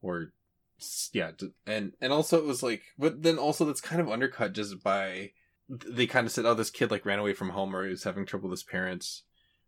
[0.00, 0.32] or
[1.12, 1.30] yeah,
[1.66, 5.30] and and also it was like, but then also that's kind of undercut just by
[5.68, 8.04] they kind of said, oh, this kid like ran away from home or he was
[8.04, 9.22] having trouble with his parents.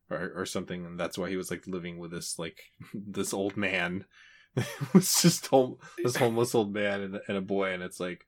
[0.09, 2.61] Or, or something, and that's why he was like living with this like
[2.95, 4.05] this old man.
[4.57, 8.25] it was just home, this homeless old man and, and a boy, and it's like,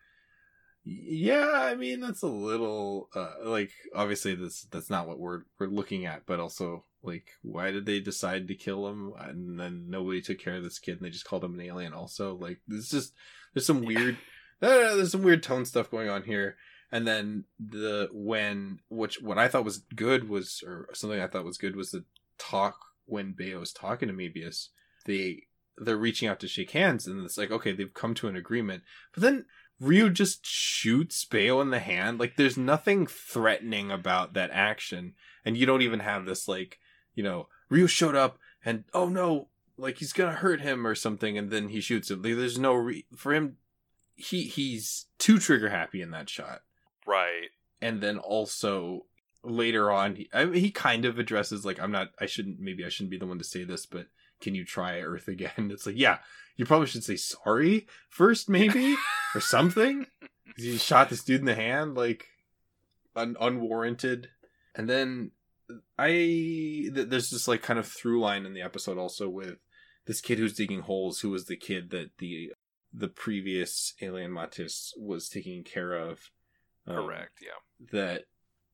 [0.84, 5.68] yeah, I mean that's a little uh, like obviously this that's not what we're we're
[5.68, 10.20] looking at, but also like why did they decide to kill him and then nobody
[10.20, 11.92] took care of this kid and they just called him an alien?
[11.92, 13.12] Also, like this just
[13.54, 14.16] there's some weird
[14.60, 16.56] there's some weird tone stuff going on here.
[16.90, 21.44] And then the when which what I thought was good was or something I thought
[21.44, 22.04] was good was the
[22.38, 24.68] talk when Bayo's talking to Mebius.
[25.04, 25.42] They
[25.76, 28.82] they're reaching out to shake hands and it's like okay they've come to an agreement,
[29.14, 29.44] but then
[29.80, 32.18] Ryu just shoots Bayo in the hand.
[32.18, 35.14] Like there's nothing threatening about that action.
[35.44, 36.78] And you don't even have this like,
[37.18, 41.36] you know, Ryu showed up and oh no, like he's gonna hurt him or something
[41.36, 42.22] and then he shoots him.
[42.22, 43.56] There's no re- for him
[44.14, 46.62] he he's too trigger happy in that shot.
[47.06, 47.48] right
[47.82, 49.06] And then also
[49.42, 52.84] later on he I mean, he kind of addresses like I'm not I shouldn't maybe
[52.84, 54.06] I shouldn't be the one to say this, but
[54.40, 55.50] can you try Earth again?
[55.72, 56.18] It's like, yeah,
[56.56, 58.96] you probably should say sorry first, maybe,
[59.34, 60.06] or something.
[60.56, 62.26] He shot this dude in the hand, like
[63.16, 64.28] un- unwarranted,
[64.76, 65.32] and then
[65.98, 69.56] I th- there's this like kind of through line in the episode also with
[70.06, 72.52] this kid who's digging holes, who was the kid that the
[72.92, 76.30] the previous alien Mates was taking care of.
[76.86, 77.90] Um, correct yeah.
[77.92, 78.24] that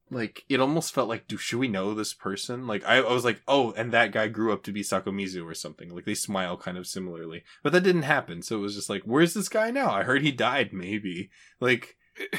[0.08, 2.66] like it almost felt like do should we know this person?
[2.66, 5.54] Like I, I was like oh and that guy grew up to be sakomizu or
[5.54, 5.92] something.
[5.92, 7.42] Like they smile kind of similarly.
[7.62, 9.90] But that didn't happen so it was just like where's this guy now?
[9.90, 11.30] I heard he died maybe.
[11.60, 11.96] Like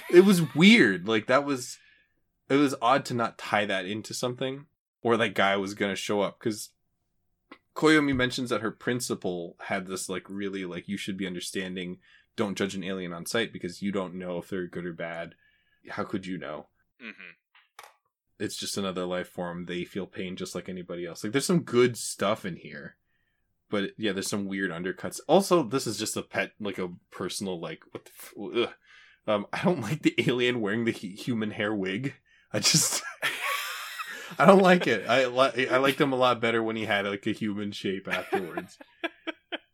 [0.09, 1.07] it was weird.
[1.07, 1.77] Like that was
[2.49, 4.65] it was odd to not tie that into something
[5.01, 6.69] or that guy was gonna show up because
[7.75, 11.97] koyomi mentions that her principal had this like really like you should be understanding
[12.35, 15.35] don't judge an alien on sight because you don't know if they're good or bad.
[15.89, 16.67] How could you know?
[17.01, 17.11] Hmm
[18.37, 19.65] it's just another life form.
[19.65, 21.23] They feel pain just like anybody else.
[21.23, 22.97] Like there's some good stuff in here
[23.69, 25.19] but yeah there's some weird undercuts.
[25.27, 28.73] Also this is just a pet like a personal like what the f-
[29.27, 32.13] Um, I don't like the alien wearing the hu- human hair wig.
[32.55, 33.03] I just
[34.39, 35.07] I don't like it.
[35.09, 38.07] I li- I liked him a lot better when he had like a human shape
[38.07, 38.77] afterwards.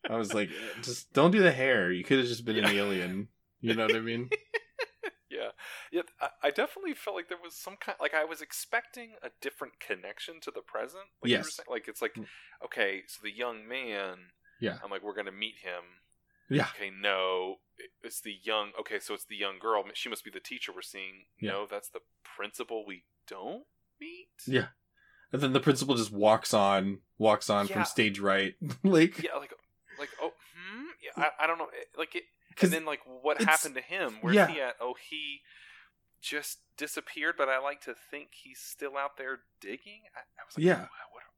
[0.10, 0.50] I was like,
[0.82, 1.91] just don't do the hair.
[1.91, 3.28] You could have just been an alien.
[3.62, 4.30] You know what I mean?
[5.30, 5.50] yeah,
[5.91, 6.02] yeah.
[6.20, 7.96] I, I definitely felt like there was some kind.
[8.02, 11.04] Like I was expecting a different connection to the present.
[11.24, 11.56] Like Yes.
[11.56, 11.67] saying.
[11.70, 12.26] Like it's like, Mm.
[12.65, 14.17] okay, so the young man.
[14.60, 14.78] Yeah.
[14.84, 15.84] I'm like, we're gonna meet him.
[16.50, 16.67] Yeah.
[16.76, 17.58] Okay, no,
[18.04, 18.72] it's the young.
[18.80, 19.84] Okay, so it's the young girl.
[19.94, 21.26] She must be the teacher we're seeing.
[21.39, 21.52] Yeah.
[21.52, 23.63] No, that's the principal we don't
[24.00, 24.30] meet.
[24.48, 24.67] Yeah.
[25.34, 27.74] And then the principal just walks on, walks on Yeah.
[27.76, 29.54] from stage right, like Yeah, like,
[30.00, 30.86] like, oh, hmm.
[31.02, 31.67] Yeah, I, I don't know.
[31.98, 32.24] Like it.
[32.50, 34.17] because And then, like, what happened to him?
[34.22, 34.48] Where's yeah.
[34.48, 34.76] he at?
[34.82, 35.39] Oh, he
[36.22, 37.36] just disappeared.
[37.38, 40.02] But I like to think he's still out there digging.
[40.15, 40.80] I, I was like, Yeah.
[40.82, 40.89] "What-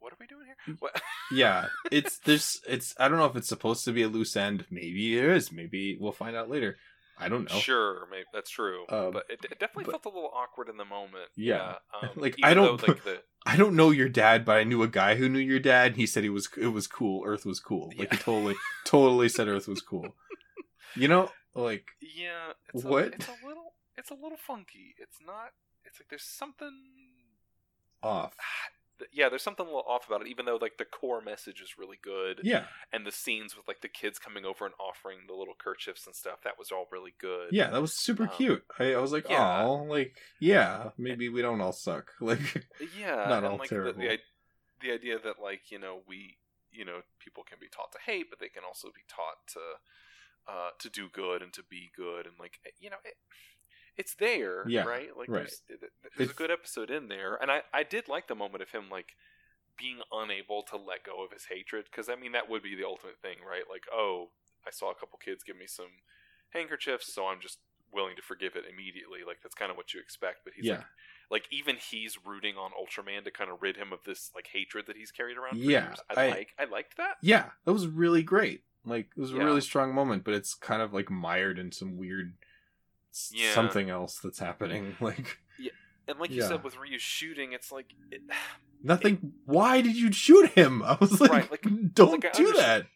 [0.03, 0.75] What, are we doing here?
[0.79, 1.01] What?
[1.31, 4.65] yeah, it's there's it's I don't know if it's supposed to be a loose end.
[4.69, 5.51] Maybe it is.
[5.51, 6.75] Maybe we'll find out later.
[7.17, 7.57] I don't know.
[7.59, 8.85] Sure, maybe that's true.
[8.89, 11.29] Um, but it, it definitely but- felt a little awkward in the moment.
[11.37, 11.75] Yeah.
[12.01, 14.83] um, Like, I don't- though, like the I don't know your dad, but I knew
[14.83, 15.87] a guy who knew your dad.
[15.91, 17.23] And he said he was it was cool.
[17.25, 17.91] Earth was cool.
[17.97, 20.15] Like he totally totally said Earth was cool.
[20.95, 23.03] You know, like yeah, it's What?
[23.03, 24.95] A, it's a little, it's a little funky.
[24.97, 25.51] It's not.
[25.85, 26.71] It's like there's something.
[28.01, 28.33] off.
[29.11, 30.27] Yeah, there's something a little off about it.
[30.27, 32.41] Even though like the core message is really good.
[32.43, 36.05] Yeah, and the scenes with like the kids coming over and offering the little kerchiefs
[36.05, 38.63] and stuff that was all really good yeah, that was super Um, cute.
[38.79, 39.63] I, I was like, yeah.
[39.63, 42.11] oh, like yeah, maybe we don't all suck.
[42.21, 42.65] Like
[42.99, 44.01] yeah Not all like terrible.
[44.01, 44.19] The, the,
[44.81, 46.37] the idea that like you know we
[46.71, 49.59] you know people can be taught to hate but they can also be taught to
[50.47, 53.15] uh to do good and to be good and like you know it,
[53.97, 55.53] it's there Yeah, right like right.
[55.69, 55.79] there's,
[56.17, 58.89] there's a good episode in there and i i did like the moment of him
[58.89, 59.13] like
[59.77, 62.85] being unable to let go of his hatred because i mean that would be the
[62.85, 64.29] ultimate thing right like oh
[64.67, 65.89] i saw a couple kids give me some
[66.51, 67.59] handkerchiefs so i'm just
[67.91, 70.71] willing to forgive it immediately like that's kind of what you expect but he's yeah,
[70.71, 70.85] like
[71.29, 74.85] like even he's rooting on ultraman to kind of rid him of this like hatred
[74.87, 77.73] that he's carried around for Yeah, years i, I- like i liked that yeah, that
[77.73, 78.63] was really great.
[78.85, 79.41] Like it was a Yeah.
[79.41, 82.37] really strong moment, but it's kind of like mired in some weird
[83.33, 83.53] Yeah.
[83.53, 84.95] something else that's happening.
[85.01, 85.71] Like yeah.
[86.07, 86.47] and like you Yeah.
[86.49, 88.21] said with Ryu shooting it's like it,
[88.83, 89.33] nothing.
[89.45, 90.81] why did you shoot him?
[90.85, 92.87] I was like, Right, like- don't like, do that.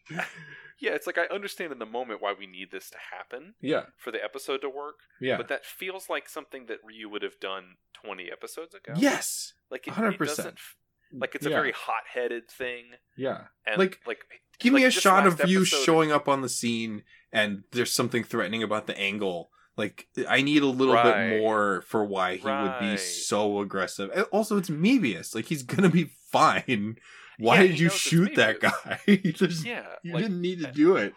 [0.80, 3.84] yeah it's like i understand in the moment why we need this to happen Yeah,
[3.96, 7.40] for the episode to work yeah, but that feels like something that Ryu would have
[7.40, 10.12] done 20 episodes ago yes, like 100%.
[10.14, 10.76] it doesn't f-
[11.12, 12.84] like it's a very hot-headed thing
[13.16, 13.44] yeah.
[13.66, 14.18] and Like, like
[14.60, 18.24] Give like me a shot of you showing up on the scene, and there's something
[18.24, 19.50] threatening about the angle.
[19.78, 21.30] Like I need a little Right.
[21.30, 24.10] bit more for why he would be so aggressive.
[24.14, 25.34] And also, it's Mebius.
[25.34, 26.98] Like he's gonna be fine.
[27.40, 28.98] Why Yeah, did you shoot that guy?
[29.06, 31.14] There's- yeah you like, didn't need to eh, do it.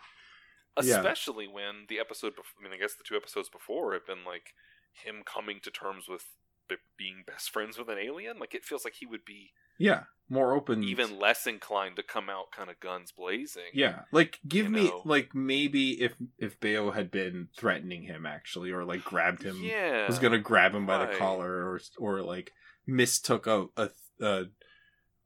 [0.82, 0.98] Yeah.
[0.98, 4.24] especially when the episode before, I mean, I guess the two episodes before have been
[4.24, 4.54] like
[4.94, 6.26] him coming to terms with
[6.70, 8.38] be- being best friends with an alien.
[8.38, 9.50] Like it feels like he would be
[9.82, 10.84] Yeah, more open.
[10.84, 13.72] even less inclined to come out kind of guns blazing.
[13.74, 15.02] Yeah, like give You me know.
[15.06, 20.08] like maybe if if Bayo had been threatening him actually, or like grabbed him, yeah,
[20.08, 22.52] was gonna grab him by the collar, or or like
[22.88, 23.90] mistook a a,
[24.22, 24.46] a,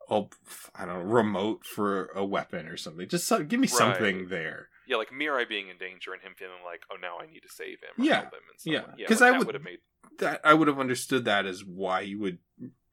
[0.10, 0.24] a
[0.74, 3.08] I don't know remote for a weapon or something.
[3.08, 4.70] Just so, give me something there.
[4.88, 7.50] yeah, like Mirai being in danger and him feeling like, oh, now I need to
[7.50, 7.94] save him.
[8.00, 8.82] Or Yeah, help him yeah.
[8.82, 8.88] way.
[9.00, 9.08] yeah.
[9.10, 9.80] like, I would have made
[10.20, 12.38] That I would have understood that as why you would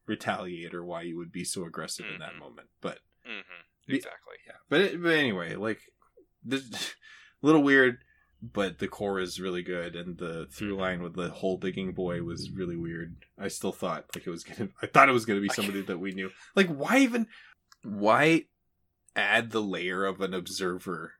[0.06, 2.38] retaliate or why you would be so aggressive in that Mhm.
[2.40, 2.68] moment.
[2.80, 3.40] But hmm
[3.86, 4.36] The- exactly.
[4.46, 5.80] yeah, but it, but anyway, like
[6.44, 6.94] this
[7.42, 8.04] little weird,
[8.42, 12.22] but the core is really good, and the through line with the hole digging boy
[12.22, 13.24] was really weird.
[13.38, 14.70] I still thought like it was gonna.
[14.82, 16.30] I thought it was gonna be somebody that we knew.
[16.56, 17.28] Like, why even?
[17.82, 18.46] Why
[19.14, 21.14] add the layer of an observer?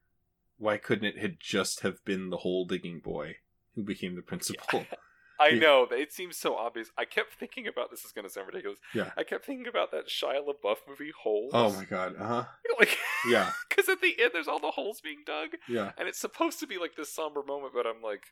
[0.59, 3.37] Why couldn't it had just have been the hole digging boy
[3.75, 4.87] who became the principal?
[5.41, 6.91] I know it seems so obvious.
[6.97, 8.79] I kept thinking about this is going to sound ridiculous.
[8.95, 9.11] Yeah.
[9.17, 11.51] I kept thinking about that Shia LaBeouf movie Holes.
[11.55, 12.15] Oh my god!
[12.19, 12.45] Uh huh.
[12.79, 12.97] Like,
[13.29, 13.51] Yeah.
[13.69, 15.93] because at the end there's all the holes being dug, Yeah.
[15.99, 18.25] and it's supposed to be like this somber moment, but I'm like,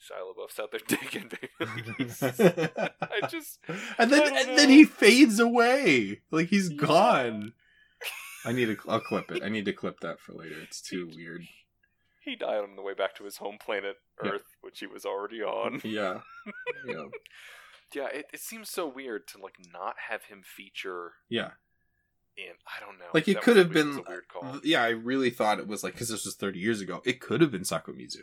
[0.00, 1.30] Shia LaBeouf's out there digging,
[2.20, 3.58] I just,
[3.98, 6.76] and then and then he fades away like he's Yeah.
[6.86, 7.52] gone
[8.44, 11.10] i need to i'll clip it i need to clip that for later it's too
[11.16, 11.42] weird
[12.28, 14.30] he died on the way back to his home planet Yeah.
[14.32, 15.80] Earth, which he was already on.
[15.84, 16.20] yeah
[16.86, 17.04] yeah
[17.94, 21.50] Yeah, it, it seems so weird to like not have him feature yeah
[22.36, 22.52] in.
[22.66, 23.06] I don't know.
[23.14, 24.60] like it could have been weird call.
[24.62, 27.40] yeah i really thought it was like because this was 30 years ago it could
[27.40, 28.22] have been sakomizu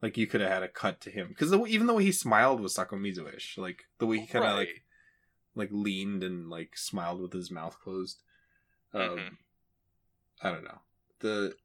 [0.00, 2.60] like you could have had a cut to him because even the way he smiled
[2.60, 4.82] was sakomizu-ish like the way he kind of like Right.
[5.56, 8.22] like leaned and like smiled with his mouth closed
[8.94, 9.36] um Mhm.
[10.42, 10.78] i don't know
[11.20, 11.56] the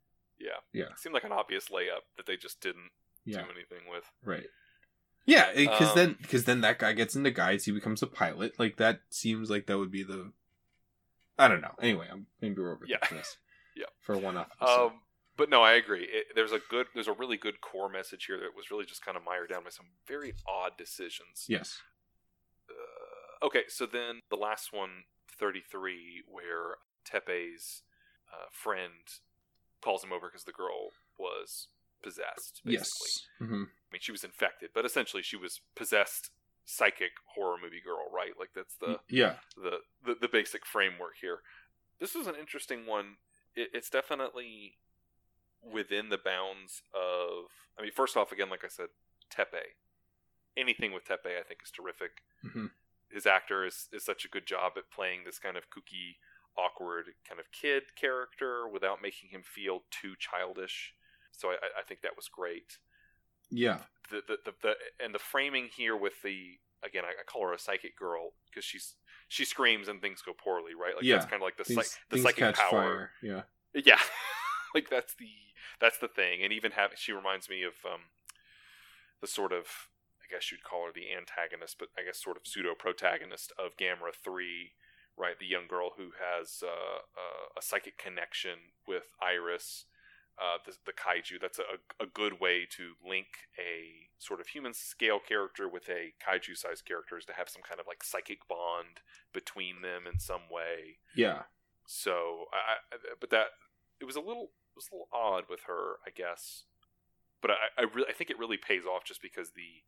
[0.43, 0.59] Yeah.
[0.73, 0.91] Yeah.
[0.91, 2.91] It seemed like an obvious layup that they just didn't
[3.25, 4.03] yeah do anything with.
[4.25, 4.45] right
[5.25, 8.59] Yeah, because Um, then because then that guy gets into GUYS, he becomes a pilot.
[8.59, 10.31] Like that seems like that would be the.
[11.39, 11.73] I don't know.
[11.81, 12.97] Anyway, I'm maybe we're over Yeah.
[13.09, 13.37] this.
[13.75, 13.85] Yeah.
[14.01, 14.49] For one off.
[14.61, 15.01] Um,
[15.35, 16.03] but no, I agree.
[16.03, 19.03] It, there's a good, there's a really good core message here that was really just
[19.03, 21.45] kind of mired down by some very odd decisions.
[21.47, 21.79] yes.
[22.69, 25.05] Uh, okay, so then the last one,
[25.39, 27.81] 33, where Teppei's
[28.31, 28.91] uh, friend
[29.83, 31.67] calls him over because the girl was
[32.01, 32.61] possessed.
[32.63, 33.27] Basically, Yes.
[33.39, 36.31] hmm I mean, she was infected, but essentially she was possessed
[36.65, 38.31] psychic horror movie girl, right?
[38.39, 39.35] Like that's the yeah.
[39.55, 41.39] the, the the basic framework here.
[41.99, 43.17] This is an interesting one.
[43.55, 44.77] It, it's definitely
[45.61, 47.49] within the bounds of.
[47.77, 48.87] I mean, first off, again, like I said,
[49.33, 49.75] Teppei.
[50.55, 52.21] Anything with Teppei, I think, is terrific.
[52.45, 52.71] Mhm.
[53.09, 56.17] His actor is is such a good job at playing this kind of kooky,
[56.57, 60.93] awkward kind of kid character without making him feel too childish.
[61.31, 62.77] So I, I- think that was great
[63.49, 63.79] Yeah.
[64.11, 67.53] the, the, the, the and the framing here with the again I, I call her
[67.53, 68.95] a psychic girl because she's
[69.29, 71.15] she screams and things go poorly right like Yeah.
[71.15, 73.11] that's kind of like the Things, psych, the psychic power fire.
[73.21, 73.41] Yeah.
[73.73, 73.99] yeah
[74.75, 75.29] like that's the
[75.81, 78.01] that's the thing and even have she reminds me of um
[79.21, 79.65] the sort of
[80.21, 83.75] I guess you'd call her the antagonist but I guess sort of pseudo protagonist of
[83.77, 84.71] Gamera 3
[85.17, 89.85] right the young girl who has uh, uh, a psychic connection with Iris
[90.39, 91.39] uh, the, the kaiju.
[91.39, 93.27] That's a, a good way to link
[93.59, 97.61] a sort of human scale character with a kaiju sized character is to have some
[97.61, 100.97] kind of like psychic bond between them in some way.
[101.15, 101.43] Yeah.
[101.85, 103.47] So, I, I but that
[103.99, 106.63] it was a little it was a little odd with her, I guess.
[107.41, 109.83] But I, I really I think it really pays off just because the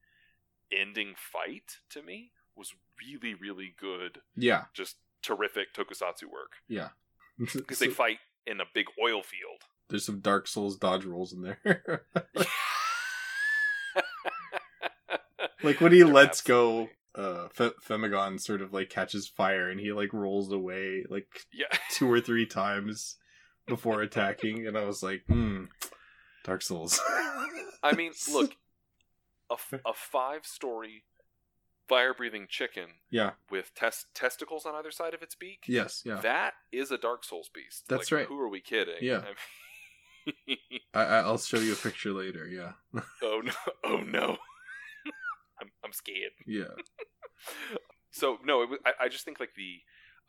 [0.76, 4.66] ending fight to me was really really good, Yeah.
[4.74, 6.90] just terrific tokusatsu work Yeah.
[7.40, 9.62] because they fight in a big oil field.
[9.90, 12.06] There's some Dark Souls dodge rolls in there.
[15.64, 19.92] like when he lets go, uh, Fe- Femagon sort of like catches fire and he
[19.92, 21.66] like rolls away like Yeah.
[21.92, 23.18] two or three times
[23.68, 25.64] before attacking, and I was like, hmm,
[26.44, 27.02] Dark Souls.
[27.82, 28.52] I mean, look,
[29.50, 31.04] a, f- a five story
[31.88, 33.32] fire breathing chicken Yeah.
[33.50, 35.64] with tes- testicles on either side of its beak.
[35.68, 36.02] Yes.
[36.06, 36.16] Yeah.
[36.22, 37.84] That is a Dark Souls beast.
[37.88, 38.28] That's Like, right.
[38.28, 38.96] Who are we kidding?
[39.02, 39.20] Yeah.
[39.20, 40.58] I mean-
[40.94, 42.48] I, I- I'll show you a picture later.
[42.48, 42.74] Yeah.
[43.22, 43.54] oh no!
[43.84, 44.38] Oh no!
[45.62, 46.32] I'm I'm scared.
[46.48, 46.74] Yeah.
[48.12, 49.80] So no, it was, I, I just think like the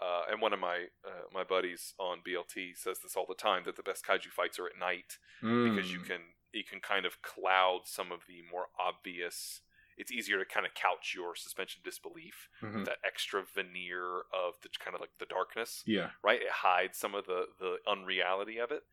[0.04, 3.62] uh, and one of my uh, my buddies on BLT says this all the time
[3.64, 6.06] that the best kaiju fights are at night because you Mm.
[6.06, 6.20] can
[6.52, 9.60] you can kind of cloud some of the more obvious.
[9.96, 12.84] It's easier to kind of couch your suspension disbelief Mhm.
[12.84, 16.10] that extra veneer of the kind of like the darkness, Yeah.
[16.22, 16.42] right?
[16.42, 18.84] It hides some of the the unreality of it,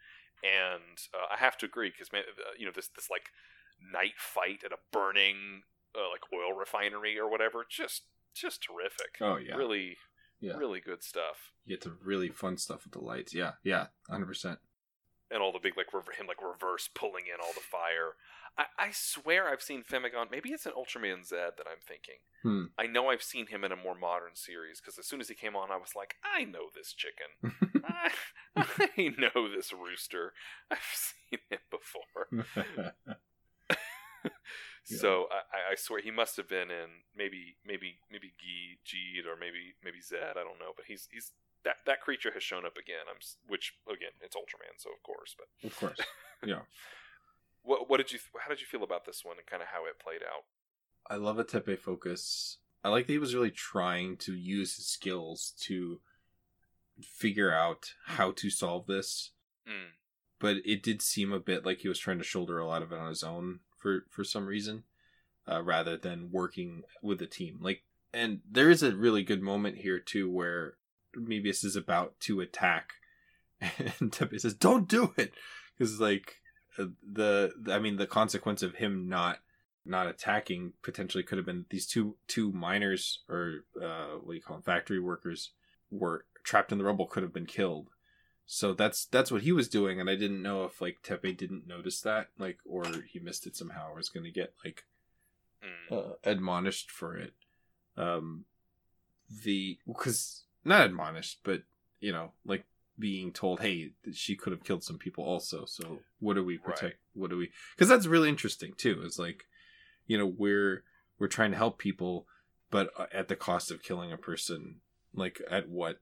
[0.44, 3.32] and uh, I have to agree because man, uh, you know this this like
[3.82, 5.63] night fight at a burning
[5.96, 9.18] uh, like oil refinery or whatever, just just terrific.
[9.22, 9.56] Oh yeah.
[9.56, 9.98] Really,
[10.39, 10.58] Yeah.
[10.58, 11.52] really good stuff.
[11.66, 13.34] You get to really fun stuff with the lights.
[13.34, 13.54] Yeah.
[13.63, 13.88] Yeah.
[14.10, 14.60] Hundred percent.
[15.32, 18.16] and all the big like rever- him like reverse pulling in all the fire.
[18.58, 20.30] I, I swear I've seen Femagon.
[20.30, 22.18] Maybe it's an Ultraman Z that I'm thinking.
[22.44, 22.66] Hmm.
[22.78, 25.36] I know I've seen him in a more modern series because as soon as he
[25.36, 27.82] came on, I was like, I know this chicken.
[27.86, 28.12] I,
[28.56, 30.34] I know this rooster.
[30.70, 32.46] I've seen him before.
[33.08, 33.13] Yeah.
[34.86, 39.39] So I, I- swear he must have been in maybe maybe maybe G Geed or
[39.39, 40.36] maybe maybe Zed.
[40.36, 41.32] I don't know, but he's he's
[41.63, 43.08] that that creature has shown up again.
[43.10, 45.36] I'm which again it's Ultraman, so of course.
[45.39, 46.00] But of course.
[46.46, 46.68] Yeah.
[47.63, 49.86] What what did you how did you feel about this one and kind of how
[49.86, 50.43] it played out?
[51.10, 52.58] I love a Teppei focus.
[52.84, 55.99] I like that he was really trying to use his skills to
[57.02, 59.32] figure out how to solve this.
[59.67, 59.91] Mm.
[60.39, 62.91] But it did seem a bit like he was trying to shoulder a lot of
[62.91, 64.84] it on his own for for some reason,
[65.49, 67.60] uh, rather than working with a team.
[67.62, 70.76] Like, and there is a really good moment here too where
[71.15, 72.93] Mebius is about to attack,
[73.62, 75.34] and Teppei says, "Don't do it,"
[75.78, 76.41] because like
[76.77, 79.39] the I mean the consequence of him not
[79.86, 84.41] not attacking potentially could have been these two two miners or uh, what do you
[84.41, 85.51] call them factory workers
[85.91, 87.89] were trapped in the rubble could have been killed.
[88.45, 91.65] So that's that's what he was doing, and I didn't know if like Teppei didn't
[91.65, 94.84] notice that, like, or he missed it somehow, or was going to get like
[95.63, 95.97] Mm.
[95.97, 97.34] uh, admonished for it.
[97.95, 98.43] Um,
[99.43, 101.63] the because not admonished, but
[102.01, 102.65] you know, like
[103.00, 105.66] being told, hey, she could have killed some people also.
[105.66, 106.76] So what do we Right.
[106.76, 106.98] protect?
[107.14, 107.52] What do we?
[107.76, 109.02] Because that's really interesting too.
[109.04, 109.46] It's like,
[110.08, 110.84] you know, we're
[111.20, 112.28] we're trying to help people,
[112.70, 114.82] but uh, at the cost of killing a person.
[115.14, 116.00] Like at what?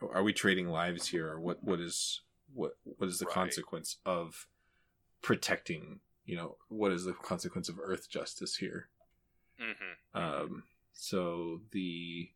[0.00, 1.62] Are we trading lives here, or what?
[1.62, 2.20] What is
[2.54, 2.76] what?
[2.84, 3.34] What is the Right.
[3.34, 4.46] consequence of
[5.22, 6.00] protecting?
[6.24, 8.88] You know, what is the consequence of Earth justice here?
[9.60, 10.18] Mm-hmm.
[10.18, 10.62] Um,
[10.92, 12.30] so the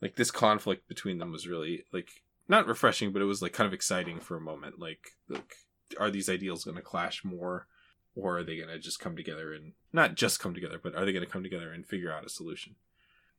[0.00, 3.66] like this conflict between them was really like not refreshing, but it was like kind
[3.66, 4.78] of exciting for a moment.
[4.78, 5.56] Like, like
[5.98, 7.66] are these ideals going to clash more,
[8.14, 11.04] or are they going to just come together and not just come together, but are
[11.04, 12.76] they going to come together and figure out a solution?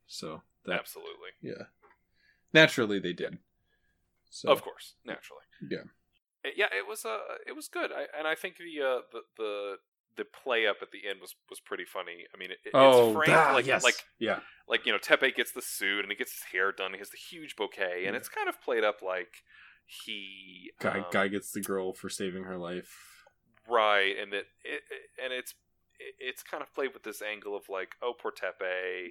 [0.06, 1.30] So that Absolutely.
[1.42, 1.64] yeah,
[2.52, 3.38] naturally they did.
[4.30, 5.42] So Of course, naturally.
[5.68, 5.84] Yeah.
[6.44, 7.90] Uh, Yeah, it was uh it was good.
[7.92, 9.76] I, and I think the uh the the
[10.16, 12.24] the play up at the end was was pretty funny.
[12.34, 13.84] I mean, it, oh, it's framed that- like yes.
[13.84, 16.92] like yeah, like you know Teppei gets the suit and he gets his hair done.
[16.92, 18.16] He has the huge bouquet, and Yeah.
[18.16, 19.42] it's kind of played up like
[19.86, 22.92] he guy um, guy gets the girl for saving her life.
[23.68, 25.54] right, and that it, it- and it's
[25.98, 29.10] it- it's kind of played with this angle of like oh poor Teppei,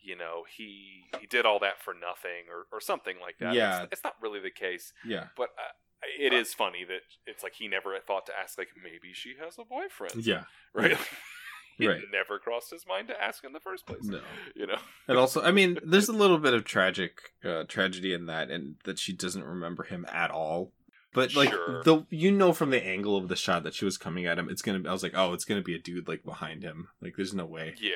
[0.00, 3.54] you know he he did all that for nothing or or something like that.
[3.54, 3.82] Yeah.
[3.82, 5.50] it's, it's not really the case, Yeah, but.
[5.58, 5.72] Uh,
[6.20, 9.56] it is funny that it's like he never thought to ask like maybe she has
[9.58, 10.44] a boyfriend yeah,
[10.74, 10.92] right
[11.78, 12.00] it Right.
[12.10, 14.20] never crossed his mind to ask in the first place no.
[14.54, 14.78] you know
[15.08, 18.76] And also, I mean, there's a little bit of tragic uh, tragedy in that, and
[18.84, 20.72] that she doesn't remember him at all.
[21.16, 21.82] But like, Sure.
[21.82, 24.48] the you know from the angle of the shot that she was coming at him,
[24.48, 24.78] it's gonna.
[24.78, 26.86] Be, I was like, oh, it's gonna be a dude like behind him.
[27.02, 27.74] Like, there's no way.
[27.80, 27.92] yeah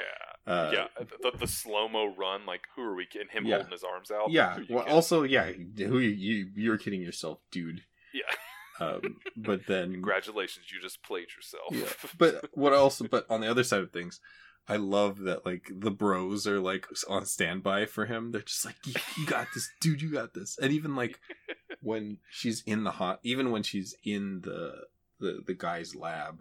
[0.52, 0.86] Uh, yeah
[1.22, 3.56] the, the slow mo run like who are we getting him Yeah.
[3.56, 4.54] holding his arms out yeah.
[4.70, 4.94] Well, kidding?
[4.94, 5.52] also, yeah.
[5.52, 7.82] Who you, you you're kidding yourself, dude.
[8.12, 8.22] yeah
[8.80, 12.08] Um, but then congratulations you just played yourself yeah.
[12.18, 13.06] But what also?
[13.06, 14.20] But on the other side of things,
[14.68, 18.30] I love that like the bros are like on standby for him.
[18.30, 20.02] They're just like, you, got this, dude.
[20.02, 20.58] You got this.
[20.61, 21.18] And even like
[21.82, 24.82] when she's in the hot, even when she's in the
[25.18, 26.38] the the guy's lab,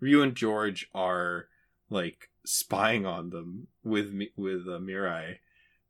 [0.00, 1.48] Ryu and George are
[1.90, 5.36] like spying on them with me with uh, Mirai.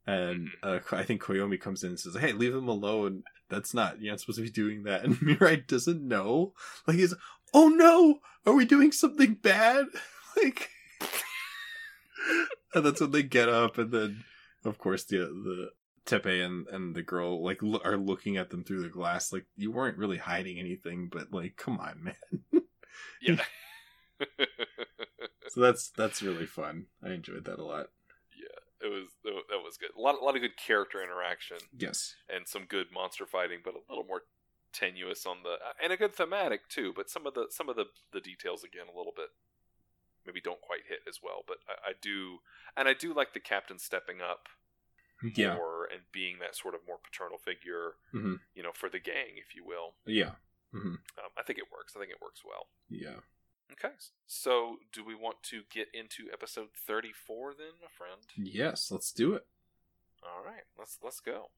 [0.06, 3.22] And uh, I think Koyomi comes in and says, "Hey, leave them alone.
[3.48, 6.54] That's not you're not supposed to be doing that." And Mirai doesn't know.
[6.86, 7.14] Like he's,
[7.54, 9.86] "Oh no, are we doing something bad?"
[10.36, 10.70] like,
[12.74, 14.24] and that's when they get up, and then,
[14.64, 15.70] of course, the the
[16.06, 19.32] Teppei and and the girl like lo- are looking at them through the glass.
[19.32, 22.14] Like you weren't really hiding anything, but like, come on, man.
[23.22, 23.36] yeah
[25.48, 26.86] So that's that's really fun.
[27.02, 27.86] I enjoyed that a lot.
[28.36, 32.14] Yeah, it was that was good a lot, a lot of good character interaction Yes.
[32.34, 34.22] and some good monster fighting but a little more
[34.72, 37.86] tenuous on the and a good thematic too but some of the some of the
[38.12, 39.26] the details again a little bit
[40.26, 42.38] maybe don't quite hit as well but i, I do
[42.76, 44.48] and i do like the captain stepping up
[45.22, 45.54] Yeah.
[45.54, 48.40] more and being that sort of more paternal figure, Mhm.
[48.54, 49.94] you know, for the gang, if you will.
[50.06, 50.36] Yeah.
[50.72, 51.94] hmm Um, I think it works.
[51.94, 52.68] I think it works well.
[52.88, 53.20] Yeah.
[53.72, 53.92] Okay,
[54.26, 58.22] so do we want to get into episode thirty-four then, my friend?
[58.34, 58.90] Yes.
[58.90, 59.46] Let's do it.
[60.22, 61.50] All right, let's let's go.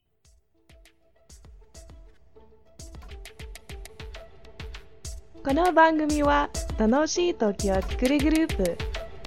[5.44, 8.78] この番組は楽しい時を作るグループ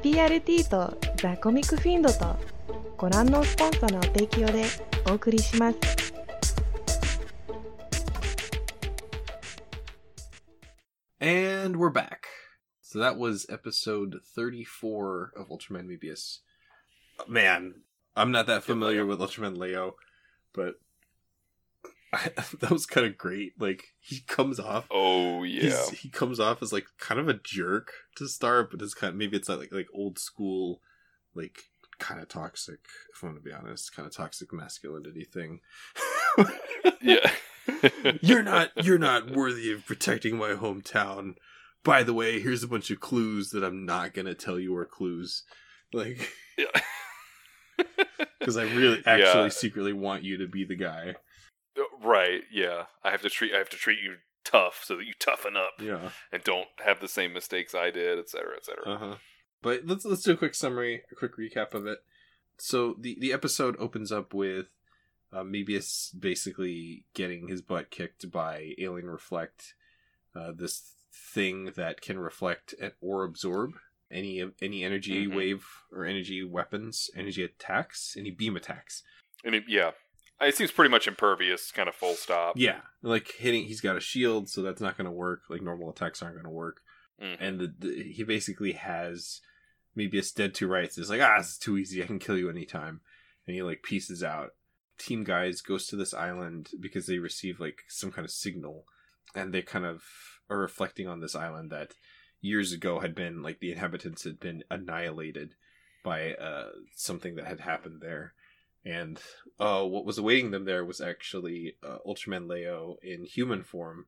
[0.02, 2.38] PRT とザ・コミックフィンドと
[2.96, 4.64] ご覧のスポンサーの提供で
[5.10, 5.78] お送りします。
[11.20, 12.28] And we're back.
[12.82, 16.40] So that was episode 34 of Ultraman Mebius.
[17.28, 17.82] Man,
[18.16, 19.96] I'm not that familiar with Ultraman Leo,
[20.54, 20.76] but
[22.16, 22.30] I,
[22.62, 23.54] that was kind of great.
[23.60, 27.92] Like he comes off, Oh yeah, he comes off as like kind of a jerk
[28.18, 30.82] to start, but it's kind of maybe it's like like old school,
[31.34, 31.60] like
[32.00, 32.80] kind of toxic.
[33.16, 35.60] If I'm gonna be honest, kind of toxic masculinity thing.
[37.02, 37.32] yeah.
[38.22, 41.36] you're not you're not worthy of protecting my hometown.
[41.84, 44.86] By the way, here's a bunch of clues that I'm not gonna tell you are
[44.86, 45.44] clues.
[45.94, 46.66] Like Yeah.
[48.40, 49.50] because I really actually Yeah.
[49.50, 51.16] secretly want you to be the guy.
[52.02, 52.42] Right.
[52.52, 52.86] Yeah.
[53.04, 53.54] I have to treat.
[53.54, 56.12] I have to treat you tough so that you toughen up Yeah.
[56.32, 58.88] and don't have the same mistakes I did, et cetera, et cetera.
[58.94, 59.16] Uh-huh.
[59.62, 62.00] But let's let's do a quick summary, a quick recap of it.
[62.58, 64.68] So the the episode opens up with
[65.34, 69.74] uh, Mebius basically getting his butt kicked by Alien Reflect,
[70.36, 73.72] uh, this thing that can reflect or absorb
[74.12, 75.36] any any energy Mhm.
[75.36, 79.02] wave or energy weapons, energy attacks, any beam attacks.
[79.44, 79.92] And it, yeah,
[80.42, 82.56] it seems pretty much impervious, kind of full stop.
[82.58, 83.66] Yeah, like hitting.
[83.66, 85.42] He's got a shield, so that's not going to work.
[85.50, 86.82] Like normal attacks aren't going to work.
[87.22, 87.38] Mhm.
[87.40, 89.40] and the, the, he basically has
[89.98, 90.98] Mebius dead to rights.
[90.98, 92.04] It's like, ah, it's too easy.
[92.04, 93.00] I can kill you anytime.
[93.48, 94.50] And he like pieces out.
[94.98, 98.86] Team guys goes to this island because they receive like some kind of signal,
[99.34, 100.04] and they kind of
[100.50, 101.94] are reflecting on this island that
[102.42, 105.56] years ago had been like the inhabitants had been annihilated
[106.04, 108.34] by uh something that had happened there.
[108.86, 109.20] And
[109.60, 114.06] uh, what was awaiting them there was actually uh, Ultraman Leo in human form,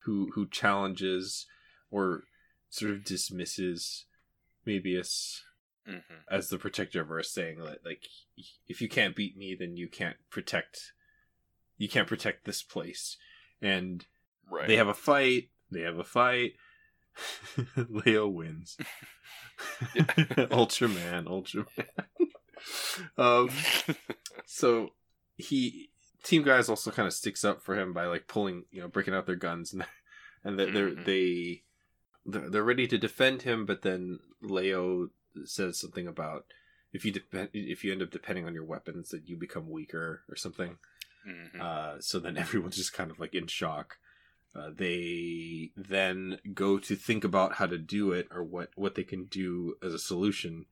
[0.00, 1.46] who who challenges
[1.90, 2.24] or
[2.68, 4.04] sort of dismisses
[4.66, 5.40] Mebius
[5.88, 6.14] Mm-hmm.
[6.30, 8.04] as the protector of Earth, saying that like
[8.68, 10.92] if you can't beat me, then you can't protect
[11.78, 13.16] you can't protect this place.
[13.62, 14.04] And
[14.48, 14.68] Right.
[14.68, 15.48] they have a fight.
[15.70, 16.52] They have a fight.
[17.76, 18.76] Leo wins.
[19.96, 21.86] Ultraman, Ultraman.
[23.18, 23.50] Um,
[24.46, 24.90] so
[25.36, 25.90] he
[26.22, 29.14] team guys also kind of sticks up for him by like pulling, you know, breaking
[29.14, 29.84] out their guns and
[30.44, 31.04] and that they're Mhm.
[31.04, 31.62] they
[32.26, 35.08] they're, they're ready to defend him, but then Leo
[35.44, 36.44] says something about
[36.92, 40.22] if you depend if you end up depending on your weapons that you become weaker
[40.28, 40.76] or something.
[41.26, 41.60] Mhm.
[41.60, 43.96] Uh, so then everyone's just kind of like in shock.
[44.54, 49.04] Uh, they then go to think about how to do it or what, what they
[49.04, 50.66] can do as a solution.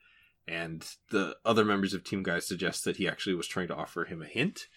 [0.48, 4.04] And the other members of Team Guys suggest that he actually was trying to offer
[4.04, 4.68] him a hint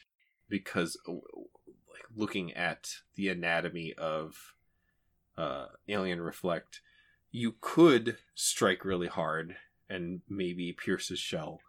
[0.49, 4.53] because, uh, like, looking at the anatomy of
[5.37, 6.81] uh, Alien Reflect,
[7.31, 9.55] you could strike really hard
[9.89, 11.61] and maybe pierce his shell,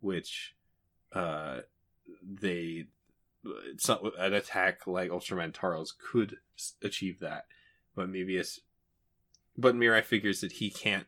[0.00, 0.54] which
[1.12, 1.60] uh,
[2.22, 2.86] they
[3.44, 6.36] it's not an attack like Ultraman Taro's could
[6.82, 7.46] achieve that,
[7.94, 8.60] but maybe it's.
[9.56, 11.06] But Mirai figures that he can't.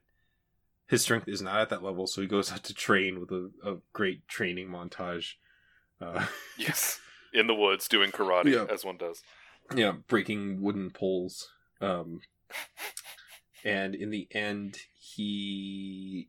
[0.93, 3.51] His strength is not at that level, so he goes out to train with a,
[3.65, 5.33] a great training montage.
[6.01, 6.27] Uh,
[6.59, 7.01] yes.
[7.33, 8.67] In the woods doing karate Yeah.
[8.73, 9.23] as one does.
[9.75, 11.49] yeah, breaking wooden poles.
[11.81, 12.21] Um,
[13.65, 16.29] and in the end, he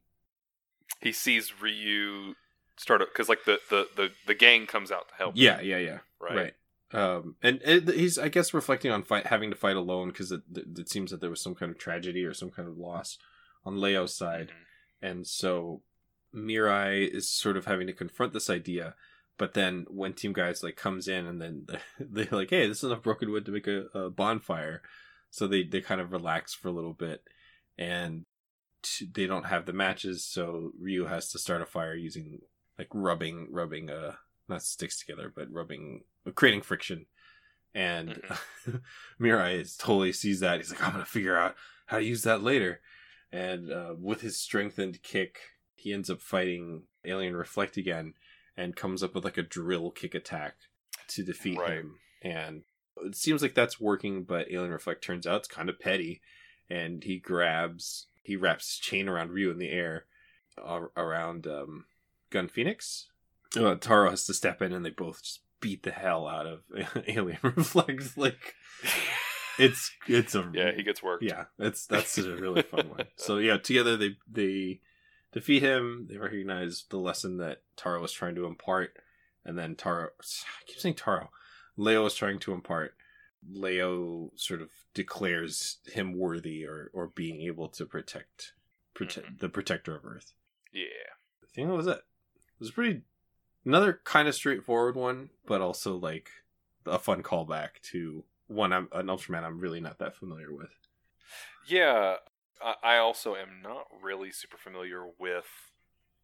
[1.02, 2.36] He sees Ryu
[2.78, 5.34] start up because like the, the the the gang comes out to help.
[5.36, 6.36] yeah yeah yeah Right.
[6.36, 6.54] right.
[6.94, 10.42] Um, and, and he's, I guess, reflecting on fight, having to fight alone because it,
[10.56, 13.18] it seems that there was some kind of tragedy or some kind of loss
[13.66, 15.10] on Leo's side, Mhm.
[15.10, 15.82] and so
[16.34, 18.96] Mirai is sort of having to confront this idea.
[19.38, 21.68] But then when Team Guys like comes in and then
[22.00, 24.82] they're like, "Hey, this is enough broken wood to make a, a bonfire,"
[25.30, 27.24] so they they kind of relax for a little bit,
[27.78, 28.26] and
[28.84, 32.42] t- they don't have the matches, so Ryu has to start a fire using
[32.78, 34.16] like rubbing rubbing uh
[34.50, 36.04] not sticks together, but rubbing,
[36.36, 37.06] creating friction.
[37.76, 38.22] And
[39.20, 40.58] Mirai is totally sees that.
[40.58, 41.56] He's like, I'm gonna figure out
[41.88, 42.82] how to use that later.
[43.34, 45.40] And uh, with his strengthened kick,
[45.76, 48.14] he ends up fighting Alien Reflect again,
[48.56, 50.54] and comes up with like a drill kick attack
[51.10, 51.72] to defeat Right.
[51.80, 51.96] him.
[52.22, 52.62] And
[53.04, 56.22] it seems like that's working, but Alien Reflect turns out it's kind of petty,
[56.70, 60.06] and he grabs, he wraps his chain around Ryu in the air,
[60.64, 61.86] uh, around um,
[62.30, 63.08] Gun Phoenix.
[63.58, 66.62] Uh, Taro has to step in, and they both just beat the hell out of
[67.08, 68.16] Alien Reflect.
[68.16, 68.54] Like
[69.60, 71.24] it's it's a Yeah, he gets worked.
[71.24, 73.08] yeah, that's that's a really fun one.
[73.18, 74.82] So yeah, together they they
[75.32, 76.08] defeat him.
[76.10, 78.94] They recognize the lesson that Taro was trying to impart,
[79.46, 80.10] and then Taro.
[80.22, 81.30] I keep saying Taro.
[81.78, 82.96] Leo is trying to impart.
[83.52, 88.54] Leo sort of declares him worthy or or being able to protect
[88.94, 89.40] protect Mhm.
[89.40, 90.34] the protector of Earth.
[90.72, 90.86] Yeah.
[91.44, 91.98] I think that was it.
[91.98, 93.02] It was pretty
[93.66, 96.30] another kind of straightforward one, but also like
[96.86, 100.70] a fun callback to one I'm an Ultraman I'm really not that familiar with.
[101.68, 102.16] Yeah.
[102.82, 105.48] I, also am not really super familiar with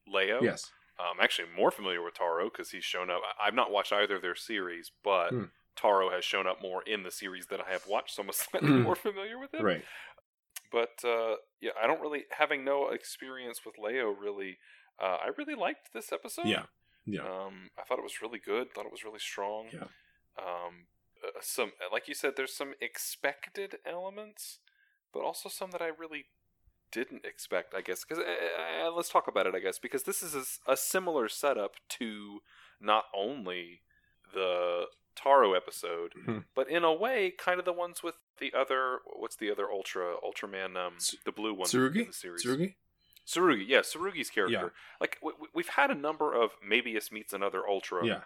[0.08, 0.40] Leo.
[0.42, 0.72] Yes.
[0.98, 3.22] I'm actually more familiar with Taro because he's shown up.
[3.42, 5.44] I've not watched either of their series, but Hmm.
[5.76, 8.70] Taro has shown up more in the series that I have watched, so I'm slightly
[8.70, 8.82] Hmm.
[8.84, 9.66] more familiar with him.
[9.66, 9.84] Right.
[10.72, 14.10] But uh, yeah, I don't really having no experience with Leo.
[14.12, 14.58] Really,
[15.02, 16.46] uh, I really liked this episode.
[16.48, 16.64] Yeah.
[17.06, 17.22] Yeah.
[17.22, 18.72] Um, I thought it was really good.
[18.74, 19.68] Thought it was really strong.
[19.74, 19.88] Yeah.
[20.38, 20.86] Um,
[21.24, 24.60] uh, some like you said, there's some expected elements,
[25.14, 26.26] but also some that I really
[26.92, 27.74] didn't expect.
[27.76, 29.56] I guess because uh, uh, let's talk about it.
[29.56, 32.40] I guess because this is a similar setup to
[32.82, 33.82] not only
[34.34, 36.46] the Taro episode, Mhm.
[36.56, 39.00] but in a way, kind of the ones with the other.
[39.06, 40.78] What's the other Ultra Ultraman?
[40.78, 41.68] Um, the blue one.
[41.68, 42.02] Tsurugi?
[42.02, 42.46] in the series.
[42.46, 42.76] Tsurugi?
[43.28, 44.54] Tsurugi, yeah, Tsurugi's character.
[44.74, 44.98] Yeah.
[45.00, 48.24] Like w- w- we've had a number of Mebius meets another Ultra, Yeah.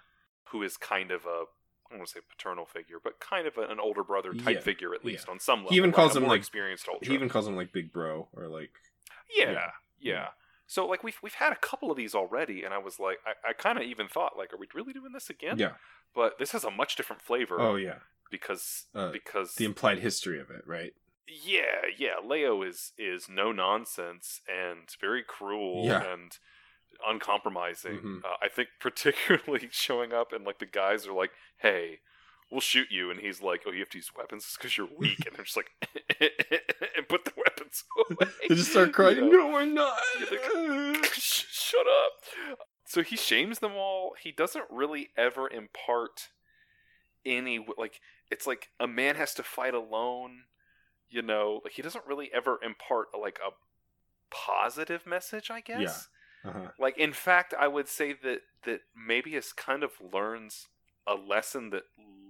[0.50, 1.46] who is kind of a
[1.94, 4.62] I don't want to say paternal figure, but kind of an older brother type Yeah,
[4.62, 5.32] figure at least yeah.
[5.34, 5.70] on some level.
[5.72, 7.08] He even calls A him, like- experienced Ultra.
[7.08, 8.72] He even calls him like Big Bro or like
[9.36, 9.70] yeah, yeah.
[10.00, 10.28] yeah,
[10.66, 13.50] So like we've we've had a couple of these already, and I was like, I,
[13.50, 15.58] I kind of even thought like, are we really doing this again?
[15.60, 15.74] yeah.
[16.16, 17.60] But this has a much different flavor.
[17.60, 18.00] Oh yeah.
[18.32, 20.94] because Uh, because The implied history of it, right?
[21.26, 26.04] yeah yeah leo is is no nonsense and very cruel Yeah.
[26.04, 26.38] and
[27.08, 28.26] uncompromising Mhm.
[28.26, 32.00] uh, i think particularly showing up and like the guys are like hey
[32.52, 35.26] we'll shoot you and he's like oh you have to use weapons because you're weak
[35.26, 35.72] and they're just like
[36.20, 39.18] and put the weapons away They just start crying.
[39.18, 39.48] You know?
[39.48, 39.98] No, we're not.
[40.32, 46.30] Yeah, Sh- shut up so he shames them all he doesn't really ever impart
[47.26, 50.44] any like it's like a man has to fight alone
[51.10, 53.52] you know like he doesn't really ever impart like a
[54.30, 56.08] positive message i guess
[56.46, 56.70] Uh-huh.
[56.80, 60.68] Like in fact, I would say that that Mebius kind of learns
[61.08, 61.84] a lesson that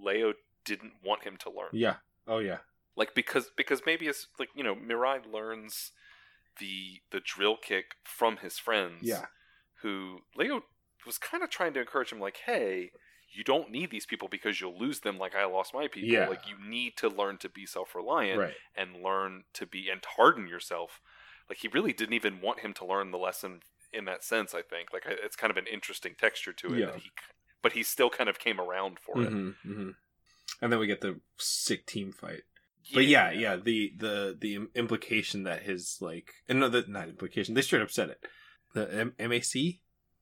[0.03, 0.33] Leo
[0.65, 1.69] didn't want him to learn.
[1.73, 1.95] Yeah.
[2.27, 2.57] Oh yeah.
[2.95, 5.91] Like because because Mebius like you know Mirai learns
[6.59, 8.99] the the drill kick from his friends.
[9.01, 9.25] Yeah.
[9.81, 10.63] Who Leo
[11.05, 12.91] was kind of trying to encourage him like, hey,
[13.35, 16.09] you don't need these people because you'll lose them like I lost my people.
[16.09, 16.27] Yeah.
[16.29, 18.53] Like you need to learn to be self reliant Right.
[18.75, 21.01] and learn to be and harden yourself.
[21.49, 23.61] Like he really didn't even want him to learn the lesson
[23.93, 24.53] in that sense.
[24.53, 26.79] I think like it's kind of an interesting texture to it.
[26.79, 26.95] Yeah.
[26.97, 27.11] He,
[27.61, 29.29] but he still kind of came around for it.
[29.29, 29.89] hmm hmm
[30.61, 32.43] And then we get the sick team fight.
[32.93, 37.55] But yeah, yeah, the the the implication that his like, and no, the not implication.
[37.55, 38.25] They straight up said it.
[38.73, 39.79] The M- MAC,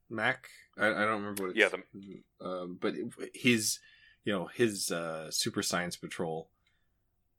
[0.10, 0.48] Mac.
[0.78, 1.58] I, I don't remember what.
[1.58, 2.94] It's, Yeah, um, but
[3.34, 3.80] his,
[4.24, 6.50] you know, his uh, Super Science Patrol,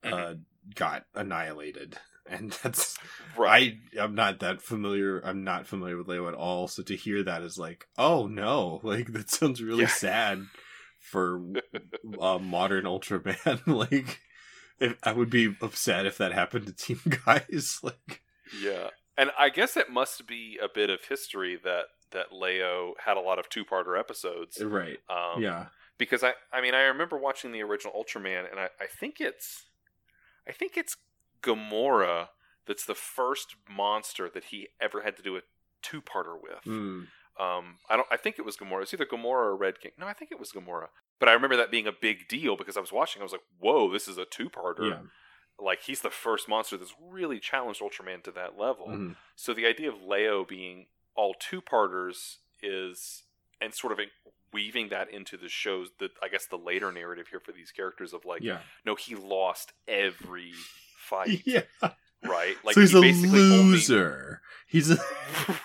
[0.03, 0.35] uh,
[0.75, 2.97] got annihilated, and that's
[3.37, 3.75] right.
[3.97, 5.21] I I'm not that familiar.
[5.21, 6.69] I'm not familiar with Leo at all.
[6.69, 9.89] So to hear that is like, oh no, like that sounds really Yeah.
[9.89, 10.45] sad
[11.01, 11.43] for
[12.21, 13.67] uh, modern Ultraman.
[13.67, 14.21] like,
[14.79, 17.81] if I would be upset if that happened to Team Guys.
[17.83, 18.23] Like,
[18.63, 23.17] Yeah, and I guess it must be a bit of history that that Leo had
[23.17, 24.61] a lot of two parter episodes.
[24.63, 24.99] right?
[25.09, 25.67] Um, yeah,
[25.99, 29.65] because I I mean I remember watching the original Ultraman, and I, I think it's
[30.49, 30.97] I think it's
[31.43, 32.29] Gomora
[32.67, 35.41] that's the first monster that he ever had to do a
[35.83, 36.63] two parter with.
[36.65, 37.09] Mm,
[37.41, 38.07] Um, I don't.
[38.11, 38.83] I think it was Gomora.
[38.83, 39.93] It's either Gomora or Red King.
[39.99, 40.89] No, I think it was Gomora.
[41.19, 43.21] But I remember that being a big deal because I was watching.
[43.21, 45.01] I was like, "Whoa, this is a two-parter!" yeah,
[45.59, 48.87] Like he's the first monster that's really challenged Ultraman to that level.
[48.89, 53.25] mhm, So the idea of Leo being all two-parters is,
[53.61, 54.01] and sort of
[54.53, 55.91] weaving that into the shows.
[56.01, 59.15] That I guess the later narrative here for these characters of like, yeah, no, he
[59.15, 60.53] lost every
[61.03, 61.63] fight, yeah.
[62.25, 62.57] right?
[62.65, 64.41] Like so he's he a basically only- loser.
[64.67, 64.97] He's a,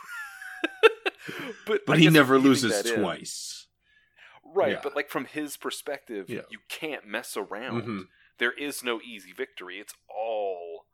[1.66, 3.68] but but he never loses in- twice.
[4.44, 4.80] Right, Yeah.
[4.82, 6.42] but like from his perspective, Yeah.
[6.50, 7.84] you can't mess around.
[7.84, 8.08] Mhm.
[8.38, 9.80] There is no easy victory.
[9.80, 10.86] It's all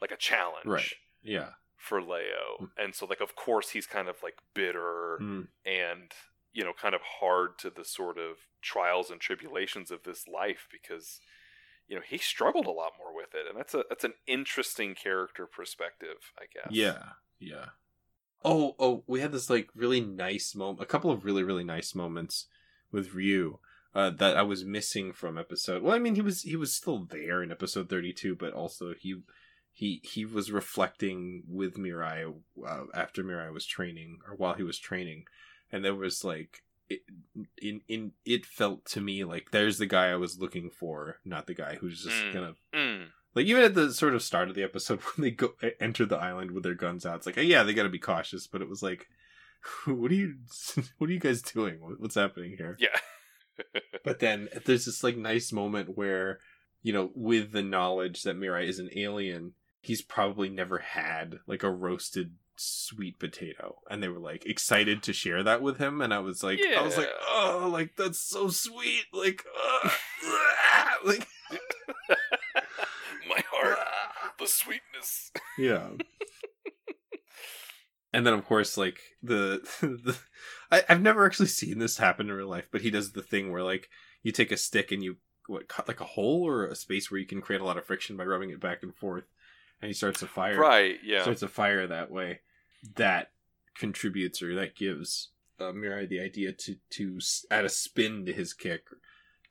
[0.00, 0.92] like a challenge Right.
[1.22, 1.50] Yeah.
[1.76, 2.70] for Leo.
[2.78, 5.48] And so like of course he's kind of like bitter Mm.
[5.66, 6.12] and
[6.52, 10.66] you know kind of hard to the sort of trials and tribulations of this life
[10.72, 11.20] because
[11.88, 14.94] you know he struggled a lot more with it and that's a that's an interesting
[14.94, 16.72] character perspective, I guess.
[16.72, 17.02] Yeah,
[17.38, 17.66] yeah.
[18.44, 21.94] Oh, oh, we had this like really nice moment, a couple of really, really nice
[21.94, 22.46] moments
[22.92, 23.58] with Ryu
[23.94, 25.82] uh, that I was missing from episode.
[25.82, 29.22] Well, I mean, he was he was still there in episode thirty-two, but also he
[29.72, 32.34] he he was reflecting with Mirai
[32.66, 35.24] uh, after Mirai was training or while he was training,
[35.70, 36.62] and there was like.
[36.88, 37.00] It,
[37.62, 41.46] in in it felt to me like there's the guy I was looking for, not
[41.46, 42.32] the guy who's just Mm.
[42.34, 43.06] gonna Mm.
[43.34, 46.16] like even at the sort of start of the episode when they go enter the
[46.18, 48.46] island with their guns out, it's like, oh, yeah, they got to be cautious.
[48.46, 49.08] But it was like,
[49.86, 50.34] what are you,
[50.98, 51.76] what are you guys doing?
[51.98, 52.76] What's happening here?
[52.78, 52.96] Yeah.
[54.04, 56.40] But then there's this like nice moment where,
[56.82, 61.62] you know, with the knowledge that Mirai is an alien, he's probably never had like
[61.62, 66.00] a roasted sweet potato, and they were like excited to share that with him.
[66.00, 69.44] And I was like, I was like, oh, like that's so sweet, like,
[69.84, 69.88] uh,
[71.04, 71.26] like,
[73.28, 73.78] My heart,
[74.38, 75.30] the sweetness.
[75.58, 75.88] yeah.
[78.12, 80.16] And then of course like the, the
[80.70, 83.50] I, i've never actually seen this happen in real life but he does the thing
[83.50, 83.88] where like
[84.22, 85.16] you take a stick and you
[85.48, 87.84] what cut like a hole or a space where you can create a lot of
[87.84, 89.24] friction by rubbing it back and forth
[89.82, 91.22] and he starts a fire Right, yeah.
[91.22, 92.40] starts a fire that way
[92.96, 93.30] that
[93.76, 97.18] contributes or that gives uh, Mirai the idea to to
[97.50, 98.86] add a spin to his kick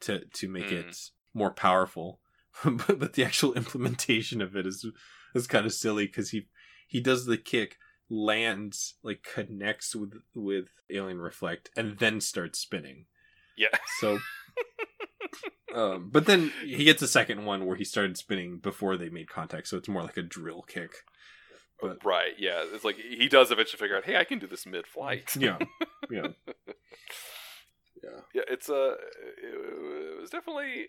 [0.01, 0.71] to to make Mm.
[0.89, 0.97] it
[1.33, 2.19] more powerful
[2.63, 4.85] but, but the actual implementation of it is
[5.33, 6.47] is kind of silly because he
[6.87, 7.77] he does the kick
[8.09, 13.05] lands like connects with with alien reflect and then starts spinning
[13.57, 13.67] yeah.
[13.99, 14.19] so
[15.73, 19.29] um but then he gets a second one where he started spinning before they made
[19.29, 20.91] contact so it's more like a drill kick
[21.81, 22.63] But- right, yeah.
[22.73, 25.35] It's like he does eventually figure out, hey, I can do this mid flight.
[25.39, 25.57] yeah
[26.11, 26.27] yeah
[28.33, 28.95] yeah, it's a.
[29.41, 30.87] it was definitely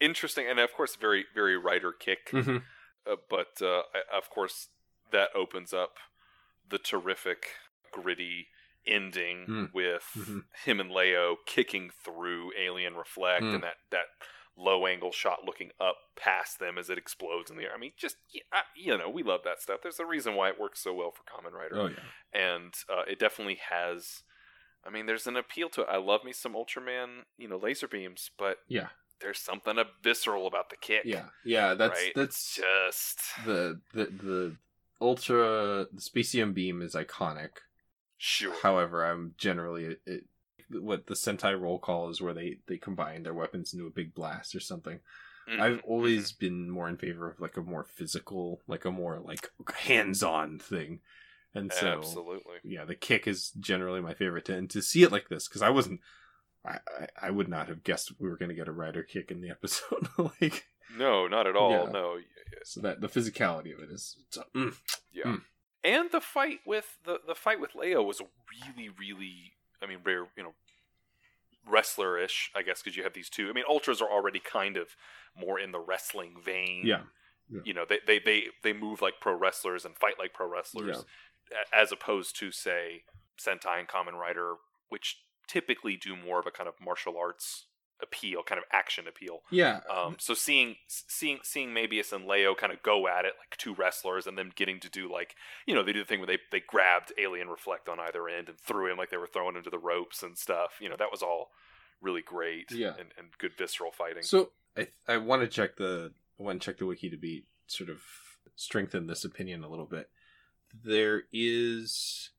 [0.00, 2.30] interesting, and of course, very very rider kick.
[2.30, 2.62] Mhm.
[3.10, 4.68] Uh, but uh, I- of course,
[5.12, 5.94] that opens up
[6.68, 7.46] the terrific
[7.92, 8.48] gritty
[8.86, 9.72] ending Mm.
[9.74, 10.44] with Mhm.
[10.64, 13.54] him and Leo kicking through Alien Reflect Mm.
[13.56, 14.06] and that that
[14.56, 17.72] low angle shot looking up past them as it explodes in the air.
[17.74, 18.16] I mean, just
[18.74, 19.80] you know, we love that stuff.
[19.82, 23.02] There's a reason why it works so well for Kamen Rider oh yeah and uh,
[23.06, 24.24] it definitely has.
[24.84, 25.88] I mean, there's an appeal to it.
[25.90, 28.88] I love me some Ultraman, you know, laser beams, but yeah
[29.20, 31.02] there's something uh, visceral about the kick.
[31.04, 32.12] yeah yeah that's right?
[32.14, 34.56] that's just the the the
[35.00, 37.58] ultra the specium beam is iconic
[38.18, 38.54] Sure.
[38.62, 40.24] However, I'm generally it,
[40.70, 44.14] what the Sentai roll call is where they they combine their weapons into a big
[44.14, 45.00] blast or something.
[45.48, 49.18] Mhm, I've always been more in favor of like a more physical, like a more
[49.20, 51.00] like hands-on thing.
[51.54, 52.56] And so absolutely.
[52.64, 54.44] yeah, the kick is generally my favorite.
[54.46, 56.00] To, and to see it like this, because I wasn't,
[56.66, 59.30] I, I, I would not have guessed we were going to get a rider kick
[59.30, 60.08] in the episode.
[60.40, 60.66] like,
[60.96, 61.70] No, not at all.
[61.70, 61.90] Yeah.
[61.90, 62.18] No.
[62.64, 64.74] so that the physicality of it is, it's, mm,
[65.12, 65.24] Yeah.
[65.24, 65.42] Mm.
[65.84, 68.20] And the fight with the the fight with Leo was
[68.50, 69.52] really, really.
[69.82, 70.26] I mean, rare.
[70.36, 70.54] You know,
[71.66, 73.48] wrestler-ish, I guess, because you have these two.
[73.48, 74.96] I mean, ultras are already kind of
[75.38, 76.82] more in the wrestling vein.
[77.50, 80.48] yeah, You know, they they they they move like pro wrestlers and fight like pro
[80.48, 80.98] wrestlers,
[81.52, 83.02] a- as opposed to say
[83.38, 84.54] Sentai and Kamen Rider,
[84.88, 87.66] which typically do more of a kind of martial arts
[88.02, 89.40] appeal, kind of action appeal.
[89.50, 93.56] yeah, Um, so seeing seeing seeing Mebius and Leo kind of go at it like
[93.58, 95.34] two wrestlers, and them getting to do like
[95.66, 98.48] you know they do the thing where they they grabbed Alien Reflect on either end
[98.48, 100.72] and threw him like they were throwing him to the ropes and stuff.
[100.80, 101.50] You know that was all
[102.00, 102.70] really great.
[102.70, 102.94] Yeah.
[102.98, 104.22] and, and good visceral fighting.
[104.22, 107.44] So I I want to check the I want to check the wiki to be
[107.66, 108.00] sort of
[108.54, 110.08] strengthen this opinion a little bit.
[110.84, 112.30] There is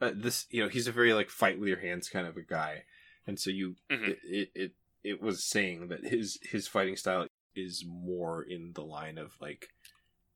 [0.00, 2.42] uh, this you know he's a very like fight with your hands kind of a
[2.42, 2.82] guy,
[3.26, 4.08] and so you Mhm.
[4.08, 4.72] it, it it
[5.04, 9.68] it was saying that his his fighting style is more in the line of like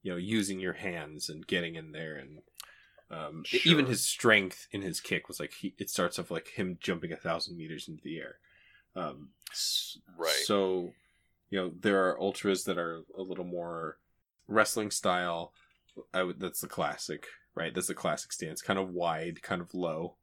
[0.03, 2.43] you know using your hands and getting in there and
[3.11, 6.77] um even his strength in his kick was like he it starts off like him
[6.81, 8.37] jumping a thousand meters into the air.
[8.95, 9.31] Um
[10.16, 10.31] Right.
[10.31, 10.93] so
[11.51, 13.99] you know there are ultras that are a little more
[14.47, 15.53] wrestling style.
[16.12, 17.75] I would that's the classic right?
[17.75, 20.16] That's the classic stance kind of wide kind of low.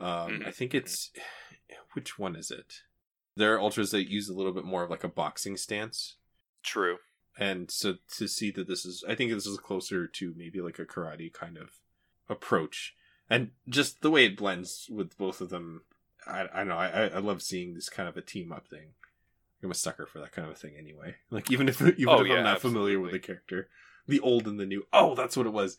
[0.00, 0.46] Um Mhm.
[0.46, 1.12] i think it's
[1.92, 2.82] which one is it
[3.36, 6.16] there are ultras that use a little bit more of like a boxing stance.
[6.62, 6.96] True.
[7.38, 10.78] and so to see that this is i think this is closer to maybe like
[10.78, 11.70] a karate kind of
[12.28, 12.94] approach.
[13.28, 15.82] And just the way it blends with both of them
[16.26, 18.94] i, I know I, I love seeing this kind of a team up thing.
[19.62, 21.16] I'm a sucker for that kind of thing anyway.
[21.30, 23.68] Like even if even Oh, if yeah, i'm not familiar with the character
[24.06, 25.76] the old and the new oh that's what it was.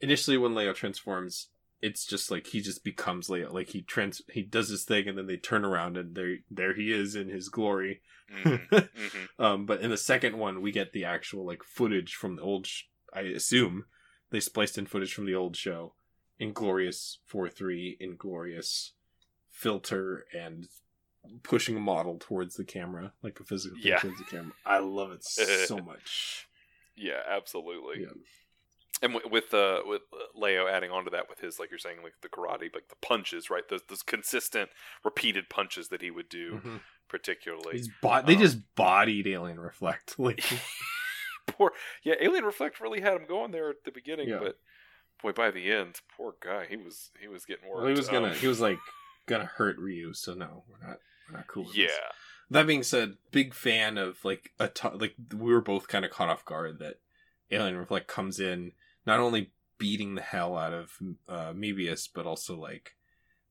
[0.00, 1.48] Initially when leo transforms
[1.82, 5.18] it's just like he just becomes leo like he trans he does his thing and
[5.18, 8.00] then they turn around and there there he is in his glory
[8.32, 8.68] Mhm.
[8.70, 9.28] Mhm.
[9.38, 12.66] um, but in the second one, we get the actual like footage from the old.
[12.66, 13.84] Sh- I assume
[14.30, 15.94] they spliced in footage from the old show,
[16.38, 18.92] Inglorious four three, Inglorious
[19.50, 20.66] filter and
[21.42, 23.98] pushing a model towards the camera like a physical Yeah.
[23.98, 24.52] towards the camera.
[24.64, 25.24] I love it
[25.68, 26.48] so much.
[26.96, 28.02] Yeah, absolutely.
[28.02, 28.12] Yeah.
[29.02, 31.78] And with with, uh, with uh, Leo adding on to that with his like you're
[31.78, 34.70] saying like the karate like the punches right those those consistent
[35.04, 36.80] repeated punches that he would do Mhm.
[37.08, 40.14] particularly He's bo- they Um, just bodied Alien Reflect.
[40.18, 40.44] Like,
[41.48, 41.72] poor
[42.04, 44.38] yeah Alien Reflect really had him going there at the beginning Yeah.
[44.40, 44.58] but
[45.20, 48.08] boy by the end poor guy he was he was getting worked well, he was
[48.08, 48.78] gonna, Um, he was like
[49.26, 50.12] gonna hurt Ryu.
[50.14, 50.98] So no, we're not,
[51.28, 51.64] we're not cool.
[51.64, 51.96] With yeah this.
[52.50, 56.10] That being said, big fan of like a t- like we were both kind of
[56.10, 56.96] caught off guard that
[57.50, 58.72] Alien Reflect comes in
[59.06, 60.92] not only beating the hell out of
[61.28, 62.94] uh, Mebius, but also like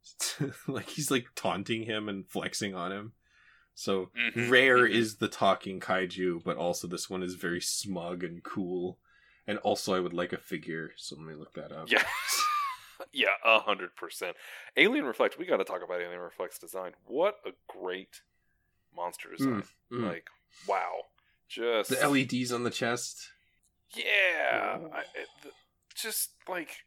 [0.68, 3.14] like he's like taunting him and flexing on him.
[3.74, 4.92] So Mhm, rare mhm.
[4.92, 8.98] is the talking kaiju, but also this one is very smug and cool.
[9.48, 11.90] And also, I would like a figure, so let me look that up.
[11.92, 12.04] yeah
[13.12, 14.36] yeah a hundred percent
[14.78, 18.22] Alien Reflect we got to talk about Alien Reflect's design what a great
[18.96, 20.04] monster design Mm.
[20.08, 20.28] like
[20.68, 21.06] wow
[21.50, 23.30] just the LEDs on the chest,
[23.96, 25.54] Yeah, I, it,
[25.96, 26.78] just like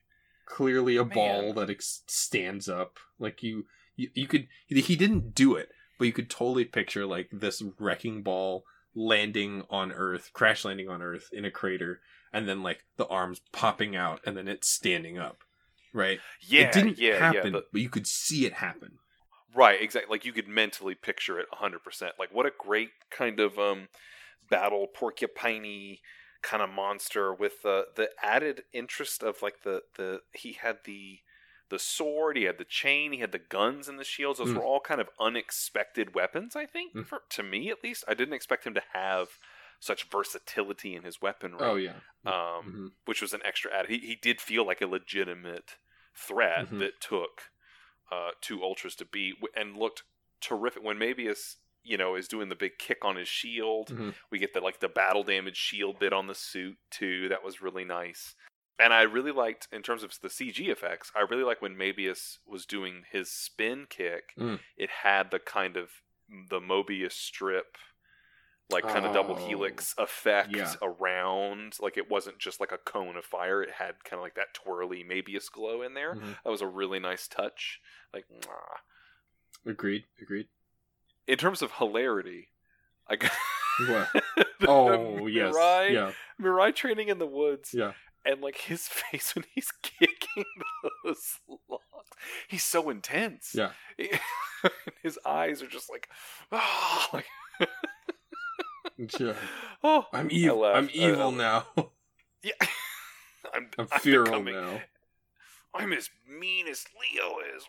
[0.46, 1.14] clearly a Man.
[1.14, 2.98] ball that ex- stands up.
[3.18, 4.48] Like you, you, you could.
[4.66, 9.92] He didn't do it, but you could totally picture like this wrecking ball landing on
[9.92, 12.00] Earth, crash landing on Earth in a crater,
[12.32, 15.38] and then like the arms popping out, and then it standing up.
[15.92, 16.18] Right.
[16.40, 17.60] yeah, it didn't yeah, happen, yeah.
[17.72, 18.98] but you could see it happen.
[19.54, 20.12] Right, exactly.
[20.12, 22.14] Like you could mentally picture it hundred percent.
[22.18, 23.88] Like what a great kind of um
[24.50, 26.00] battle porcupiney
[26.44, 31.20] kind of monster with the the added interest of like the the he had the
[31.70, 34.38] the sword, he had the chain, he had the guns and the shields.
[34.38, 34.56] Those Mm.
[34.58, 36.54] were all kind of unexpected weapons.
[36.54, 37.06] I think, Mm.
[37.06, 39.38] for to me at least, I didn't expect him to have
[39.80, 41.58] such versatility in his weaponry.
[41.62, 42.00] Oh yeah.
[42.26, 42.32] um,
[42.66, 42.92] Mhm.
[43.06, 43.88] which was an extra add.
[43.88, 45.76] He he did feel like a legitimate
[46.14, 46.78] threat Mhm.
[46.80, 47.50] that took
[48.10, 50.02] uh, two ultras to beat, and looked
[50.40, 51.56] terrific when Mebius.
[51.84, 53.90] You know, is doing the big kick on his shield.
[53.90, 54.14] Mhm.
[54.30, 57.28] We get the like the battle damage shield bit on the suit too.
[57.28, 58.34] That was really nice.
[58.78, 62.38] And I really liked, in terms of the CG effects, I really like when Mebius
[62.44, 64.32] was doing his spin kick.
[64.36, 64.58] Mm.
[64.76, 66.02] It had the kind of
[66.48, 67.76] the Mobius strip
[68.70, 69.46] like kind of double Oh.
[69.46, 70.72] helix effect Yeah.
[70.80, 71.76] around.
[71.80, 74.54] Like it wasn't just like a cone of fire; it had kind of like that
[74.54, 76.14] twirly Mebius glow in there.
[76.14, 76.42] Mhm.
[76.42, 77.80] That was a really nice touch.
[78.14, 78.78] Like, mwah.
[79.66, 80.06] Agreed.
[80.20, 80.48] Agreed.
[81.26, 82.48] In terms of hilarity,
[83.08, 83.32] I got
[83.88, 84.08] What?
[84.12, 85.54] the- the Oh yes.
[85.54, 86.12] Mirai, Yeah.
[86.40, 87.70] Mirai training in the woods.
[87.74, 87.92] Yeah.
[88.24, 90.44] and like his face when he's kicking
[91.04, 92.10] those logs,
[92.48, 93.54] he's so intense.
[93.54, 93.70] Yeah.
[95.02, 96.08] his eyes are just like,
[96.52, 97.26] oh, like,
[99.18, 99.34] Yeah.
[99.82, 100.64] oh I'm evil.
[100.64, 101.66] I'm evil now.
[102.42, 102.52] yeah.
[103.52, 104.80] I'm, I'm I'm feral becoming- now.
[105.76, 107.64] I'm as mean as Leo is.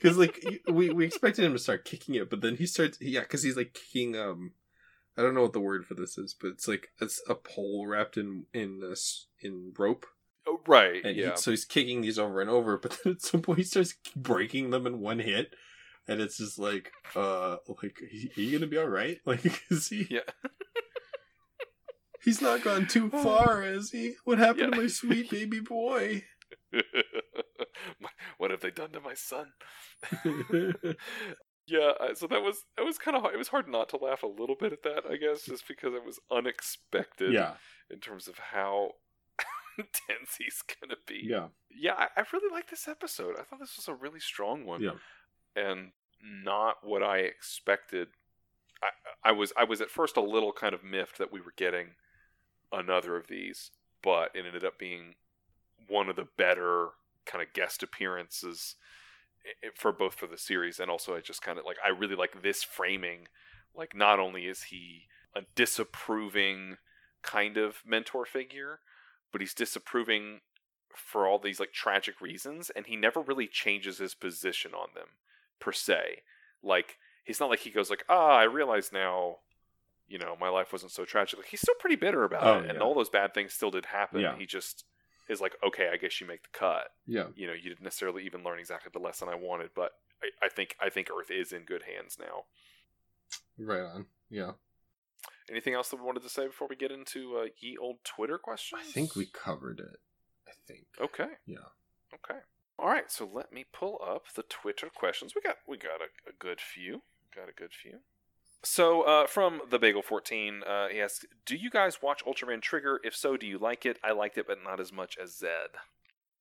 [0.00, 2.98] Because like we we expected him to start kicking it, but then he starts.
[3.00, 4.16] Yeah, because he's like kicking.
[4.16, 4.52] Um,
[5.16, 7.86] I don't know what the word for this is, but it's like it's a pole
[7.86, 8.94] wrapped in in uh,
[9.40, 10.06] in rope,
[10.46, 11.04] Oh, right.
[11.04, 11.30] and yeah.
[11.32, 12.78] he, so he's kicking these over and over.
[12.78, 15.54] But then at some point he starts breaking them in one hit,
[16.06, 19.18] and it's just like, uh, like are you gonna be all right?
[19.26, 20.06] Like, is he?
[20.08, 20.20] Yeah.
[22.24, 24.14] He's not gone too far, is he?
[24.24, 24.76] What happened Yeah.
[24.76, 26.24] to my sweet baby boy?
[28.38, 29.52] what have they done to my son?
[31.66, 33.34] yeah, so that was that was kind of hard.
[33.34, 35.94] it was hard not to laugh a little bit at that, I guess, just because
[35.94, 37.54] it was unexpected yeah,
[37.90, 38.92] in terms of how
[39.78, 41.22] intense he's gonna be.
[41.24, 43.36] yeah, yeah, I, I really like this episode.
[43.38, 44.82] I thought this was a really strong one.
[44.82, 44.92] Yeah.
[45.56, 45.92] and
[46.22, 48.08] not what I expected.
[48.82, 51.54] I, I was I was at first a little kind of miffed that we were
[51.56, 51.88] getting
[52.72, 53.70] another of these,
[54.02, 55.14] but it ended up being
[55.88, 56.90] one of the better
[57.26, 58.76] kind of guest appearances
[59.46, 61.88] i- i- for both for the series and also I just kind of like I
[61.88, 63.28] really like this framing.
[63.74, 66.78] Like not only is he a disapproving
[67.22, 68.80] kind of mentor figure,
[69.32, 70.40] but he's disapproving
[70.94, 75.08] for all these like tragic reasons and he never really changes his position on them
[75.60, 76.22] per se.
[76.62, 79.38] Like he's not like he goes like, "Ah, I realize now,
[80.08, 82.70] you know, my life wasn't so tragic." Like he's still pretty bitter about Oh, it
[82.70, 84.20] and all those bad things still did happen.
[84.20, 84.36] Yeah.
[84.36, 84.84] He just
[85.28, 87.26] is like, "Okay, I guess you make the cut." yeah.
[87.34, 90.48] You know, you didn't necessarily even learn exactly the lesson I wanted, but I, I
[90.48, 92.44] think I think Earth is in good hands now.
[93.58, 94.06] Right on.
[94.30, 94.52] Yeah.
[95.50, 98.38] Anything else that we wanted to say before we get into uh, ye old Twitter
[98.38, 98.82] questions?
[98.84, 99.98] I think we covered it.
[100.46, 100.86] I think.
[101.00, 101.28] Okay.
[101.46, 101.58] Yeah.
[102.14, 102.40] Okay.
[102.78, 103.10] All right.
[103.10, 105.34] So let me pull up the Twitter questions.
[105.34, 107.02] We got we got a, a good few.
[107.34, 108.00] Got a good few.
[108.64, 113.00] So uh, from the Bagel fourteen, uh, he asks, "Do you guys watch Ultraman Trigger?
[113.04, 113.98] If so, do you like it?
[114.02, 115.70] I liked it, but not as much as Zed.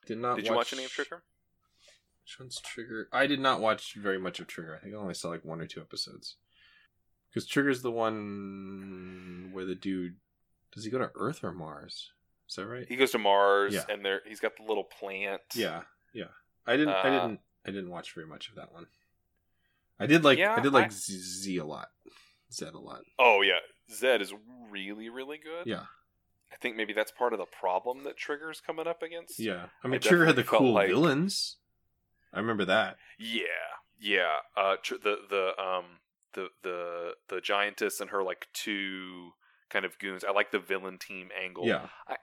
[0.07, 0.35] Did not.
[0.37, 1.23] Did you watch any of Trigger?
[2.23, 3.07] Which one's Trigger?
[3.13, 4.75] I did not watch very much of Trigger.
[4.75, 6.35] I think I only saw like one or two episodes.
[7.29, 10.15] Because Trigger's the one where the dude
[10.73, 12.11] does he go to Earth or Mars?
[12.49, 12.87] Is that right?
[12.87, 13.83] He goes to Mars, Yeah.
[13.89, 15.41] and there he's got the little plant.
[15.53, 15.81] Yeah,
[16.13, 16.29] yeah.
[16.65, 16.95] I didn't.
[16.95, 17.39] I Uh, didn't.
[17.65, 18.87] I didn't watch very much of that one.
[19.99, 20.37] I did like.
[20.37, 21.89] Yeah, I did like I- Z, Z a lot.
[22.51, 23.01] Zed a lot.
[23.19, 23.59] Oh yeah,
[23.91, 24.33] Zed is
[24.71, 25.65] really really good.
[25.65, 25.83] Yeah,
[26.51, 29.39] I think maybe that's part of the problem that Trigger's coming up against.
[29.39, 29.65] yeah.
[29.83, 31.57] I mean, I Trigger had the cool like- villains.
[32.33, 32.97] I remember that.
[33.17, 33.43] Yeah,
[33.99, 34.35] yeah.
[34.55, 35.85] Uh, tr- the the um
[36.33, 39.31] the the the giantess and her like two
[39.69, 40.23] kind of goons.
[40.23, 41.65] I like the villain team angle.
[41.65, 41.87] Yeah.
[42.07, 42.15] I,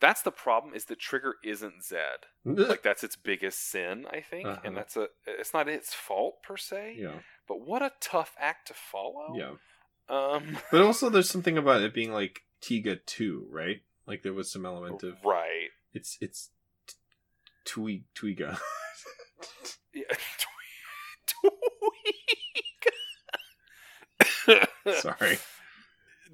[0.00, 2.26] that's the problem is that Trigger isn't Zed.
[2.44, 4.60] Like that's its biggest sin, I think, Uh-huh.
[4.64, 5.08] and that's a.
[5.26, 7.20] It's not its fault per se, yeah.
[7.48, 9.34] but what a tough act to follow.
[9.36, 9.52] Yeah.
[10.08, 10.58] Um.
[10.70, 13.80] But also, there's something about it being like Tiga 2, right?
[14.06, 15.70] Like there was some element of Right.
[15.94, 16.50] it's it's
[16.86, 16.94] t-
[17.64, 18.58] Twi Twiga.
[19.94, 20.02] Yeah.
[24.46, 24.96] Tweak.
[24.98, 25.38] Sorry.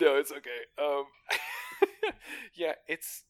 [0.00, 0.60] No, it's okay.
[0.82, 1.04] Um,
[2.54, 3.24] yeah, it's.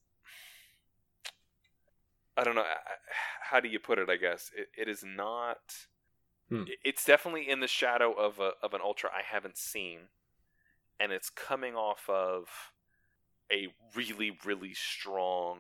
[2.37, 2.64] I don't know.
[3.51, 4.09] How do you put it?
[4.09, 5.59] I guess it, it is not.
[6.49, 6.64] Hmm.
[6.85, 10.09] It's definitely in the shadow of a of an ultra I haven't seen,
[10.99, 12.49] and it's coming off of
[13.53, 15.59] a really really strong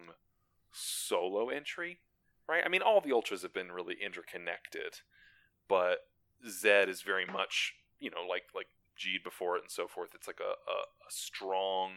[0.72, 1.98] solo entry,
[2.48, 2.62] right?
[2.64, 5.00] I mean, all the ultras have been really interconnected,
[5.68, 5.98] but
[6.48, 8.68] Zed is very much you know like like
[8.98, 10.10] Geed before it and so forth.
[10.14, 11.90] It's like a, a, a strong,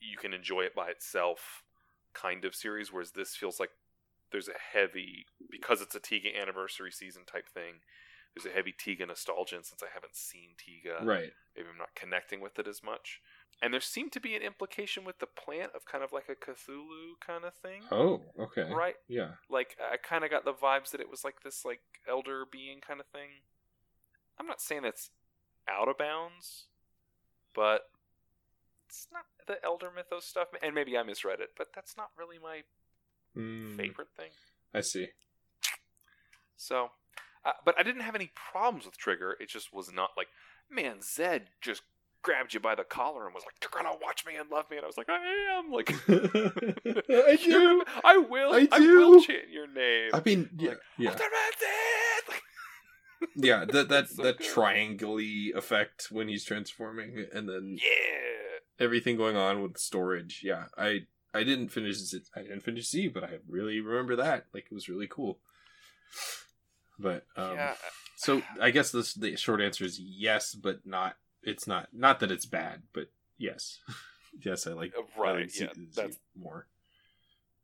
[0.00, 1.64] you can enjoy it by itself
[2.14, 3.70] kind of series, whereas this feels like
[4.32, 7.80] there's a heavy, because it's a Tiga anniversary season type thing,
[8.34, 11.32] there's a heavy Tiga nostalgia, and since I haven't seen Tiga, Right.
[11.56, 13.20] maybe I'm not connecting with it as much.
[13.62, 16.34] And there seemed to be an implication with the plant of kind of like a
[16.34, 18.72] Cthulhu kind of thing, Oh, okay.
[18.72, 18.96] right?
[19.08, 19.32] Yeah.
[19.50, 22.80] like I kind of got the vibes that it was like this like elder being
[22.80, 23.42] kind of thing.
[24.38, 25.10] I'm not saying that's
[25.68, 26.66] out of bounds,
[27.54, 27.89] but
[28.90, 30.48] it's not the elder mythos stuff.
[30.62, 32.62] And maybe I misread it, but that's not really my
[33.36, 34.30] Mm, favorite thing.
[34.74, 35.06] I see.
[36.56, 36.90] So,
[37.44, 39.36] uh, but I didn't have any problems with Trigger.
[39.40, 40.26] It just was not like
[40.68, 41.82] man, Zed just
[42.22, 44.76] grabbed you by the collar and was like, "You're gonna watch me and love me,"
[44.78, 45.18] and I was like, "I
[45.58, 47.84] am." Like, I do.
[48.04, 48.52] I will.
[48.52, 50.10] I I, will chant your name.
[50.12, 52.40] I mean, yeah, Like, yeah, "Of the Red Zed!"
[53.36, 53.64] Yeah.
[53.64, 54.46] That that So that good.
[54.46, 58.49] triangle effect when he's transforming, and then yeah.
[58.80, 60.40] Everything going on with storage.
[60.42, 61.00] Yeah, I
[61.32, 64.46] I didn't finish Z- I didn't finish Z, but I really remember that.
[64.52, 65.38] Like it was really cool.
[66.98, 67.74] But um, yeah.
[68.16, 71.16] so I guess this the short answer is yes, but not.
[71.42, 73.78] It's not not that it's bad, but yes,
[74.44, 74.66] yes.
[74.66, 75.40] I like Uh, I Right.
[75.42, 75.72] like Z- yeah.
[75.74, 76.66] Z That's more.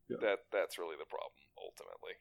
[0.09, 0.39] that.
[0.53, 2.15] That's really the problem ultimately.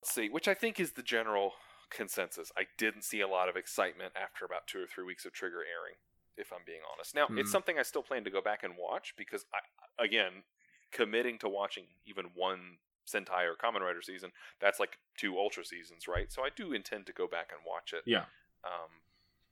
[0.00, 1.52] Let's see, which I think is the general
[1.90, 2.50] consensus.
[2.56, 5.58] I didn't see a lot of excitement after about two or three weeks of Trigger
[5.58, 5.96] airing.
[6.40, 7.52] If I'm being honest, now it's Hmm.
[7.52, 9.60] something I still plan to go back and watch because I,
[10.02, 10.42] again,
[10.90, 16.08] committing to watching even one Sentai or Kamen Rider season, that's like two Ultra seasons,
[16.08, 16.32] right?
[16.32, 18.02] So I do intend to go back and watch it.
[18.06, 18.24] Yeah.
[18.64, 18.90] Um,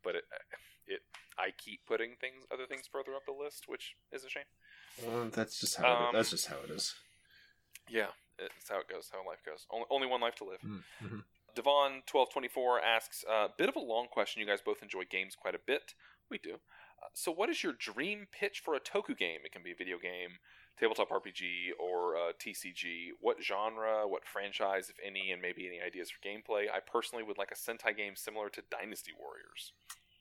[0.02, 0.24] but it,
[0.86, 1.02] it,
[1.36, 4.44] I keep putting things, other things further up the list, which is a shame.
[5.04, 6.94] Well, that's just how it, Um, that's just how it is.
[7.88, 8.08] Yeah,
[8.38, 9.66] it's how it goes, how life goes.
[9.70, 10.60] Only, only one life to live.
[10.60, 11.18] Mm-hmm.
[11.54, 14.40] Devon twelve twenty four asks a uh, bit of a long question.
[14.40, 15.94] You guys both enjoy games quite a bit.
[16.30, 16.60] We do.
[17.08, 19.40] Uh, so, what is your dream pitch for a Toku game?
[19.44, 20.38] It can be a video game,
[20.78, 23.08] tabletop RPG, or uh, TCG.
[23.20, 24.06] What genre?
[24.06, 26.64] What franchise, if any, and maybe any ideas for gameplay?
[26.72, 29.72] I personally would like a Sentai game similar to Dynasty Warriors.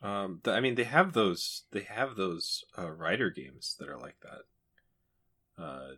[0.02, 1.64] Um, th- I mean, they have those.
[1.72, 5.62] They have those uh, rider games that are like that.
[5.64, 5.92] Uh,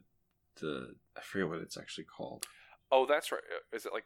[0.61, 2.45] the I forget what it's actually called.
[2.91, 3.41] Oh, that's right.
[3.49, 4.05] Uh, Is it like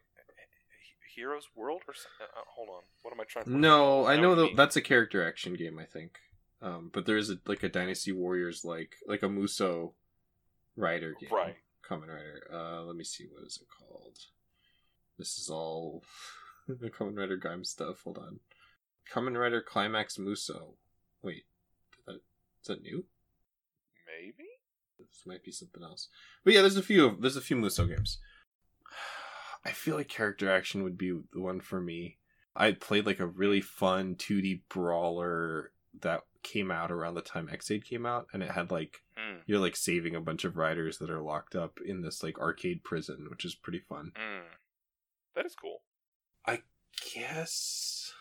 [1.15, 2.27] Heroes World or something?
[2.35, 2.81] Uh, hold on.
[3.01, 3.51] What am I trying to?
[3.51, 5.79] No, I know that that's a character action game.
[5.79, 6.17] I think.
[6.63, 9.93] Um, but there is a, like a Dynasty Warriors like like a Muso
[10.77, 11.29] rider game.
[11.31, 11.57] Right.
[11.87, 12.47] Kamen Rider.
[12.51, 13.25] Uh, let me see.
[13.29, 14.17] What is it called?
[15.19, 16.03] This is all
[16.67, 18.01] the Kamen Rider Gaim stuff.
[18.05, 18.39] Hold on.
[19.13, 20.75] Kamen Rider Climax Muso.
[21.21, 21.43] Wait,
[21.99, 23.05] is that, is that new?
[24.07, 24.47] Maybe.
[24.97, 26.07] This might be something else.
[26.45, 27.17] But yeah, there's a few.
[27.19, 28.19] There's a few Muso games.
[29.65, 32.19] I feel like character action would be the one for me.
[32.55, 37.85] I played like a really fun 2D brawler that came out around the time Ex-Aid
[37.85, 41.09] came out, and it had like Mm, you're like saving a bunch of riders that
[41.09, 44.11] are locked up in this like arcade prison, which is pretty fun.
[44.15, 44.41] mm.
[45.35, 45.81] That is cool.
[46.45, 46.61] I
[47.13, 48.13] guess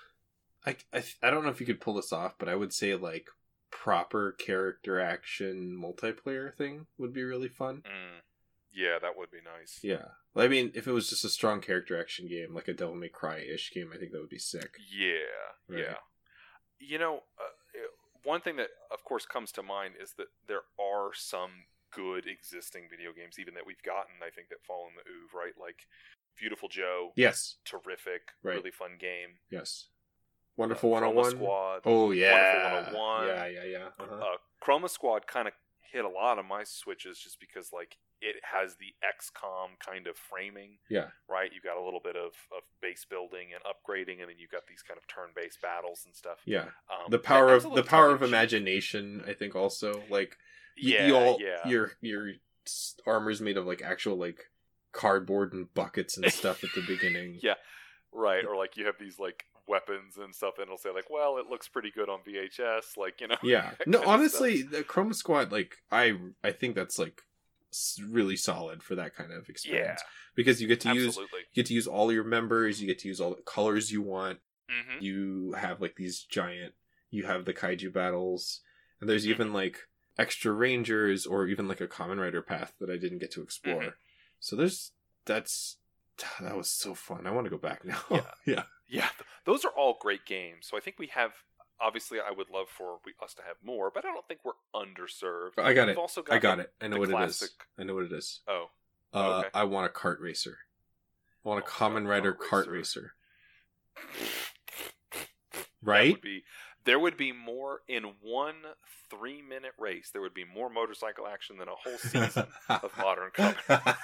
[0.66, 2.94] I, I I don't know if you could pull this off, but I would say
[2.94, 3.28] like
[3.70, 7.82] proper character action multiplayer thing would be really fun.
[7.86, 8.20] Mm.
[8.74, 9.80] Yeah, that would be nice.
[9.82, 10.08] Yeah.
[10.36, 13.08] I mean, if it was just a strong character action game, like a Devil May
[13.08, 14.76] Cry ish game, I think that would be sick.
[14.90, 15.84] Yeah, Right.
[15.84, 15.94] yeah.
[16.78, 17.50] You know, uh,
[18.24, 21.50] one thing that, of course, comes to mind is that there are some
[21.90, 24.14] good existing video games, even that we've gotten.
[24.24, 25.52] I think that fall in the oeuvre, right?
[25.60, 25.86] Like
[26.38, 27.56] Beautiful Joe, Yes.
[27.64, 28.54] terrific, Right.
[28.56, 29.38] really fun game.
[29.50, 29.88] Yes.
[30.56, 31.30] Wonderful Uh, Chroma 101.
[31.32, 31.82] Squad.
[31.84, 32.32] Oh, yeah.
[32.32, 33.26] Wonderful 101.
[33.28, 33.88] Yeah, yeah, yeah.
[33.98, 34.14] Uh-huh.
[34.14, 35.54] Uh, Chroma Squad kind of
[35.92, 40.16] hit a lot of my switches just because, like, it has the XCOM kind of
[40.16, 41.08] framing, yeah.
[41.28, 41.50] right?
[41.52, 44.62] You've got a little bit of, of base building and upgrading, and then you've got
[44.68, 46.38] these kind of turn-based battles and stuff.
[46.46, 46.66] Yeah.
[46.90, 50.36] Um, The power that was a of the power of imagination, I think also like
[50.76, 51.68] y- Yeah, you all yeah.
[51.68, 52.28] your your
[53.06, 54.38] armor's made of like actual like
[54.92, 57.40] cardboard and buckets and stuff at the beginning.
[57.42, 57.54] Yeah.
[58.12, 61.38] Right, or like you have these like weapons and stuff, and it'll say like, "Well,
[61.38, 63.36] it looks pretty good on VHS," like you know.
[63.42, 63.72] Yeah.
[63.86, 67.22] No, honestly, the Chroma Squad, like I, I think that's like
[68.06, 69.64] really solid for that kind of stuff.
[69.64, 70.02] yeah, experience
[70.34, 71.40] because you get to use absolutely.
[71.52, 74.02] you get to use all your members, you get to use all the colors you
[74.02, 74.38] want.
[74.68, 76.74] hmm You have like these giant,
[77.10, 78.60] you have the kaiju battles,
[79.00, 79.30] and there's Mhm.
[79.30, 79.88] even like
[80.18, 83.82] extra rangers or even like a Kamen Rider path that I didn't get to explore.
[83.82, 83.94] Mhm.
[84.40, 84.92] So there's
[85.24, 85.78] that's
[86.40, 87.26] that was so fun.
[87.26, 88.02] I want to go back now.
[88.10, 88.20] Yeah.
[88.46, 88.62] yeah.
[88.92, 90.66] Yeah, th- those are all great games.
[90.70, 91.32] So I think we have.
[91.80, 94.52] Obviously, I would love for we, us to have more, but I don't think we're
[94.72, 95.58] underserved.
[95.58, 95.98] I got We've it.
[95.98, 96.72] also got I got the- it.
[96.80, 97.56] I know what it classic- is.
[97.78, 98.40] I know what it is.
[98.46, 98.66] Oh,
[99.12, 99.48] Uh, Okay.
[99.54, 100.58] I want a kart racer.
[101.44, 103.14] I want a Oh, Kamen Rider kart racer.
[103.96, 104.34] racer.
[105.84, 106.12] Right?
[106.12, 106.44] would be
[106.84, 108.54] there would be more in one
[109.10, 110.10] three minute race.
[110.12, 113.58] There would be more motorcycle action than a whole season of modern comedy.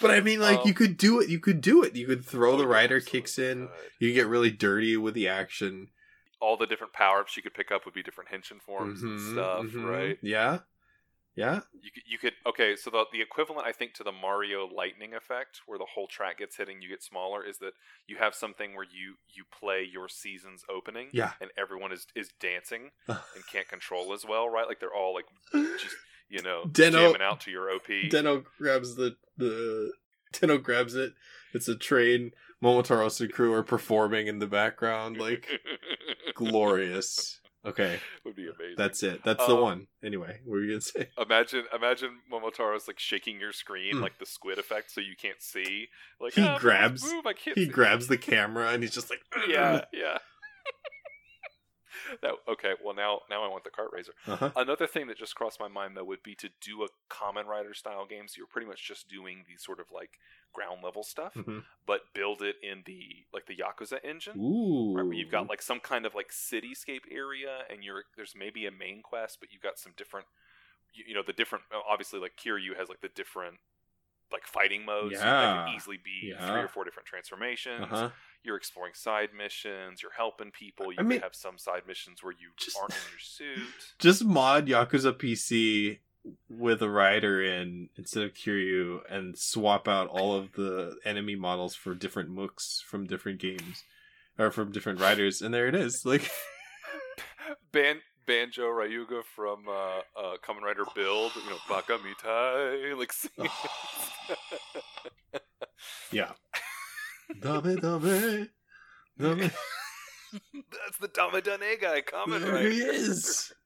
[0.00, 1.28] but I mean, like, Um, you could do it.
[1.28, 1.94] You could do it.
[1.96, 3.68] You could throw Oh, the rider kicks in.
[3.68, 3.76] could.
[3.98, 5.88] You could get really dirty with the action.
[6.40, 9.18] All the different power ups you could pick up would be different henshin forms and
[9.18, 9.84] Mhm, stuff, mhm.
[9.90, 10.18] right?
[10.22, 10.58] Yeah.
[11.36, 11.62] Yeah.
[11.82, 12.76] You could, you could okay.
[12.76, 16.38] So the the equivalent, I think, to the Mario lightning effect, where the whole track
[16.38, 17.72] gets hitting, you get smaller, is that
[18.06, 21.32] you have something where you you play your season's opening, Yeah.
[21.40, 24.68] and everyone is is dancing and can't control as well, right?
[24.68, 25.96] Like they're all like just
[26.34, 27.86] you know Den-O- jamming out to your OP.
[28.10, 29.92] Den-O grabs the the
[30.32, 31.12] Den-O grabs it.
[31.54, 32.32] It's a train.
[32.62, 35.48] Momotaro's crew are performing in the background, like
[36.34, 37.40] glorious.
[37.66, 38.74] Okay, would be amazing.
[38.76, 39.22] that's it.
[39.24, 39.86] That's the Um, one.
[40.04, 41.08] Anyway, what were you gonna say?
[41.18, 44.00] Imagine, imagine Momotaro's like shaking your screen Mm.
[44.02, 45.88] like the squid effect, so you can't see.
[46.20, 47.56] Like He "Ah, grabs- Move, I can't.
[47.56, 50.18] He see." grabs the camera and he's just like, Yeah, yeah.
[52.22, 52.72] That okay.
[52.84, 54.12] Well, now now I want the cart raiser.
[54.26, 54.50] Uh-huh.
[54.56, 57.74] Another thing that just crossed my mind though would be to do a Kamen Rider
[57.74, 58.28] style game.
[58.28, 60.18] So you're pretty much just doing the sort of like
[60.52, 61.64] ground level stuff, Mhm.
[61.86, 64.38] but build it in the like the Yakuza engine.
[64.38, 68.34] Ooh, Right, where you've got like some kind of like cityscape area, and you're there's
[68.36, 70.26] maybe a main quest, but you've got some different,
[70.92, 71.64] you, you know, the different.
[71.72, 73.58] Obviously, like Kiryu has like the different
[74.34, 75.14] like fighting modes.
[75.16, 75.64] so that Yeah.
[75.66, 76.46] could easily be Yeah.
[76.46, 77.84] three or four different transformations.
[77.84, 78.10] uh-huh.
[78.42, 80.02] You're exploring side missions.
[80.02, 80.92] You're helping people.
[80.92, 83.94] You I mean- have some side missions where you Just- aren't in your suit.
[83.98, 86.00] Just mod Yakuza PC
[86.48, 91.74] with a rider in instead of Kiryu and swap out all of the enemy models
[91.74, 93.84] for different mooks from different games
[94.38, 96.02] or from different riders, and there it is.
[96.04, 96.30] Like,
[97.72, 103.50] Ban- Banjo Ryuga from uh, uh, Kamen Rider Build, you know, Baka Mitai, like singing.
[106.12, 106.32] yeah.
[107.40, 108.48] Dame, dame,
[109.18, 109.50] dame.
[110.52, 113.52] That's the Dame Da Ne guy, Kamen There he is.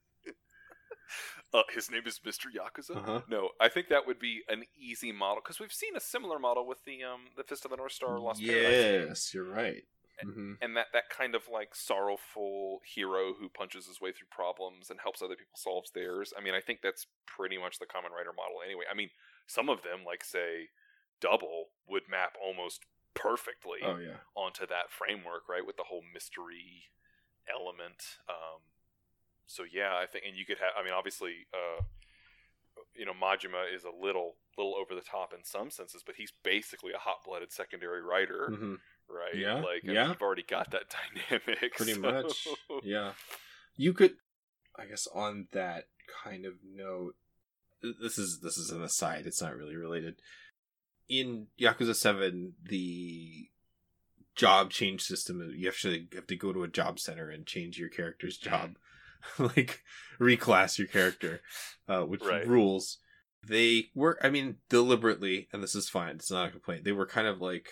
[1.55, 2.45] Uh, his name is Mr.
[2.55, 2.97] Yakuza.
[2.97, 3.23] Uh-huh.
[3.27, 6.67] No, I think that would be an easy model because we've seen a similar model
[6.67, 9.09] with the um the Fist of the North Star Lost Paradise.
[9.09, 9.83] Yes, you're right.
[10.23, 14.91] Hmm and that that kind of like sorrowful hero who punches his way through problems
[14.91, 16.33] and helps other people solve theirs.
[16.37, 18.85] I mean, I think that's pretty much the Kamen Rider model anyway.
[18.91, 19.11] I mean,
[19.47, 20.69] some of them, like say
[21.21, 22.83] Double, would map almost
[23.15, 24.19] perfectly Oh yeah.
[24.35, 25.67] onto that framework, right?
[25.67, 26.91] With the whole mystery
[27.49, 28.19] element.
[28.29, 28.63] Um,
[29.47, 30.73] so yeah, I think, and you could have.
[30.79, 31.83] I mean, obviously, uh,
[32.95, 36.33] you know, Majima is a little little over the top in some senses, but he's
[36.43, 38.75] basically a hot blooded secondary rider hmm
[39.09, 39.35] right?
[39.37, 40.09] Yeah, like I mean, yeah.
[40.09, 40.95] you've already got that
[41.31, 41.75] dynamic.
[41.77, 42.49] Pretty so- much.
[42.83, 43.13] Yeah.
[43.77, 44.15] You could
[44.77, 45.85] I guess on that
[46.25, 47.15] kind of note
[48.01, 50.17] this is this is an aside, it's not really related.
[51.09, 53.49] In Yakuza 7, the
[54.37, 57.89] job change system you actually have to go to a job center and change your
[57.89, 58.77] character's job.
[59.39, 59.83] like
[60.21, 61.41] reclass your character,
[61.89, 62.47] uh, which Right.
[62.47, 62.99] rules.
[63.47, 66.85] They were I mean, deliberately, and this is fine, it's not a complaint.
[66.85, 67.69] They were kind of like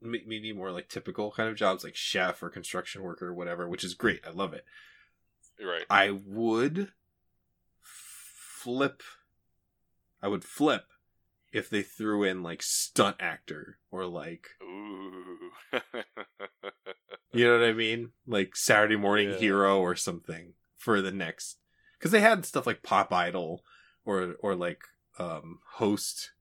[0.00, 3.84] maybe more like typical kind of jobs like chef or construction worker or whatever, which
[3.84, 4.20] is great.
[4.26, 4.64] I love it.
[5.60, 5.84] right.
[5.90, 6.92] I would
[7.82, 9.02] flip.
[10.22, 10.84] I would flip
[11.52, 15.38] if they threw in like stunt actor or like Ooh.
[17.32, 19.36] you know what I mean, like Saturday Morning Yeah.
[19.38, 21.58] Hero or something for the next
[21.98, 23.64] because they had stuff like Pop Idol
[24.04, 24.82] or or like
[25.18, 26.32] um host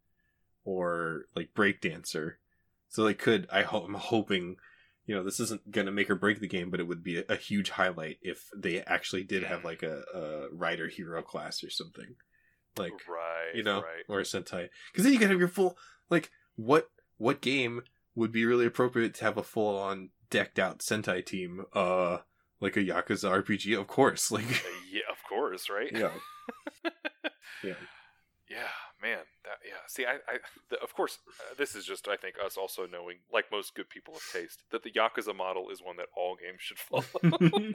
[0.66, 2.34] or like breakdancer,
[2.98, 3.45] so they could.
[3.52, 4.56] I hope I'm hoping.
[5.06, 7.24] You know, this isn't gonna make or break the game, but it would be a,
[7.30, 11.70] a huge highlight if they actually did have like a, a rider hero class or
[11.70, 12.16] something,
[12.76, 13.54] like right.
[13.54, 14.04] you know, Right.
[14.10, 14.70] or a Sentai.
[14.91, 15.78] Because then you can have your full
[16.10, 17.84] like what what game
[18.16, 21.66] would be really appropriate to have a full on decked out Sentai team?
[21.72, 22.18] Uh,
[22.60, 24.32] like a Yakuza RPG, of course.
[24.32, 25.91] Like Uh, yeah, of course, right?
[25.93, 26.10] yeah,
[27.64, 27.74] yeah.
[28.50, 28.68] Yeah,
[29.02, 29.20] man.
[29.43, 29.82] That yeah.
[29.88, 30.38] See, I, I
[30.70, 33.89] the, of course, uh, this is just I think us also knowing, like most good
[33.89, 37.04] people of taste, that the Yakuza model is one that all games should follow.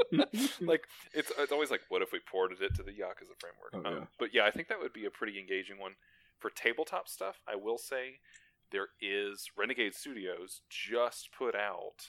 [0.60, 3.74] like it's it's always like, what if we ported it to the Yakuza framework?
[3.86, 4.08] Oh, Um.
[4.18, 5.92] But yeah, I think that would be a pretty engaging one
[6.38, 7.36] for tabletop stuff.
[7.46, 8.18] I will say
[8.70, 12.08] there is Renegade Studios just put out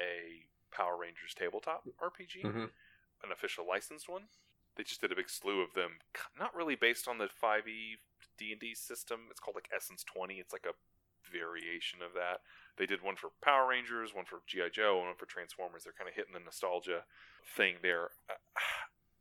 [0.00, 2.70] a Power Rangers tabletop RPG, Mhm.
[3.22, 4.28] an official licensed one.
[4.76, 5.98] They just did a big slew of them,
[6.38, 7.98] not really based on the 5e
[8.42, 9.30] D&D system.
[9.30, 10.34] It's called like Essence 20.
[10.34, 10.74] It's like a
[11.30, 12.42] variation of that.
[12.76, 15.84] They did one for Power Rangers, one for GI Joe, and one for Transformers.
[15.84, 17.06] They're kind of hitting the nostalgia
[17.56, 18.10] thing there.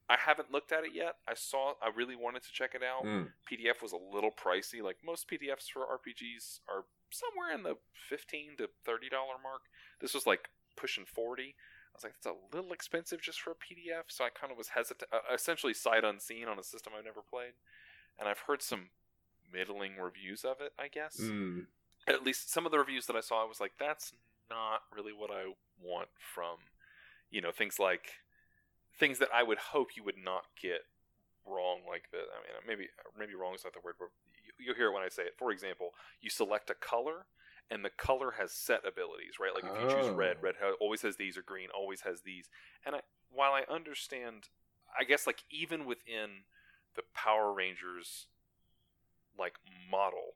[0.10, 1.16] I haven't looked at it yet.
[1.28, 1.74] I saw.
[1.82, 3.06] I really wanted to check it out.
[3.06, 3.32] Mm.
[3.48, 4.84] PDF was a little pricey.
[4.84, 9.72] Like most PDFs for RPGs are somewhere in the fifteen to thirty dollar mark.
[10.02, 11.56] This was like pushing forty.
[11.56, 14.58] I was like, that's a little expensive just for a PDF, so I kind of
[14.58, 15.10] was hesitant.
[15.12, 17.52] Uh, essentially, sight unseen on a system I've never played,
[18.20, 18.90] and I've heard some
[19.54, 20.74] middling reviews of it.
[20.80, 21.68] I guess Mm.
[22.08, 24.14] at least some of the reviews that I saw, I was like, that's
[24.50, 26.58] not really what I want from,
[27.30, 28.22] you know, things like
[29.00, 30.82] things that I would hope you would not get
[31.46, 32.26] wrong like this.
[32.32, 34.10] I mean, maybe maybe wrong is not the word, but
[34.46, 35.38] you, you'll hear it when I say it.
[35.38, 35.92] For example,
[36.22, 37.26] you select a color,
[37.70, 39.54] and the color has set abilities, right?
[39.56, 40.44] Like if you choose red, Oh.
[40.44, 42.50] red always has these, or green always has these.
[42.86, 43.02] And I,
[43.32, 44.50] while I understand,
[45.00, 46.44] I guess like even within
[46.96, 48.28] the Power Rangers
[49.42, 49.56] like
[49.90, 50.36] model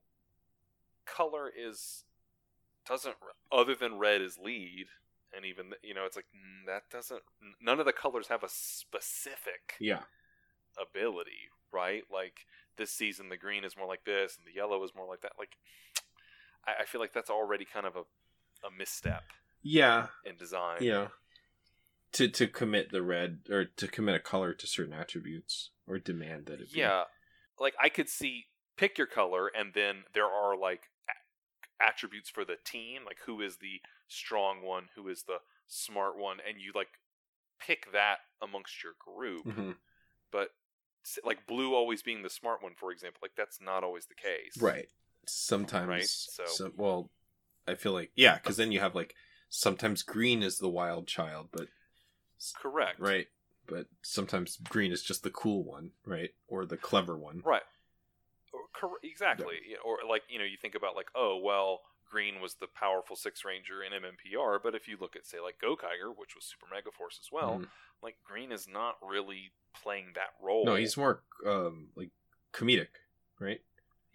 [1.05, 2.03] color is
[2.87, 3.15] doesn't
[3.51, 4.87] other than red is lead,
[5.35, 7.21] and even you know it's like mm, that doesn't.
[7.61, 10.01] None of the colors have a specific Yeah.
[10.79, 12.03] ability, right?
[12.11, 12.45] Like
[12.77, 15.33] this season, the green is more like this, and the yellow is more like that.
[15.39, 15.55] Like
[16.67, 18.01] I, I feel like that's already kind of a
[18.65, 19.23] a misstep
[19.61, 20.07] Yeah.
[20.25, 20.77] in design.
[20.81, 21.07] Yeah.
[22.13, 26.45] To to commit the red or to commit a color to certain attributes or demand
[26.45, 26.79] that it be.
[26.79, 27.03] Yeah,
[27.59, 28.45] like I could see
[28.77, 33.41] pick your color, and then there are like a- attributes for the team, like who
[33.41, 36.99] is the strong one, who is the smart one, and you like
[37.59, 39.45] pick that amongst your group.
[39.45, 39.77] Mhm.
[40.31, 40.53] But
[41.23, 44.57] like blue always being the smart one, for example, like that's not always the case.
[44.57, 44.89] Right.
[45.27, 47.09] Sometimes Right, so- so- well
[47.67, 49.15] I feel like yeah, cuz then you have like
[49.49, 51.67] sometimes green is the wild child, but
[52.55, 52.99] Correct.
[52.99, 53.27] right,
[53.65, 56.35] but sometimes green is just the cool one, right?
[56.47, 57.41] Or the clever one.
[57.41, 57.63] Right.
[58.81, 59.55] Or, cor- exactly.
[59.69, 63.15] Yeah, Or like you know, you think about like, oh well, Green was the powerful
[63.15, 66.67] six ranger in MMPR, but if you look at say like Gokaiger, which was Super
[66.73, 67.67] Mega Force as well, Mhm.
[68.01, 70.65] like Green is not really playing that role.
[70.65, 72.11] No, he's more um like
[72.53, 72.89] comedic,
[73.39, 73.61] right?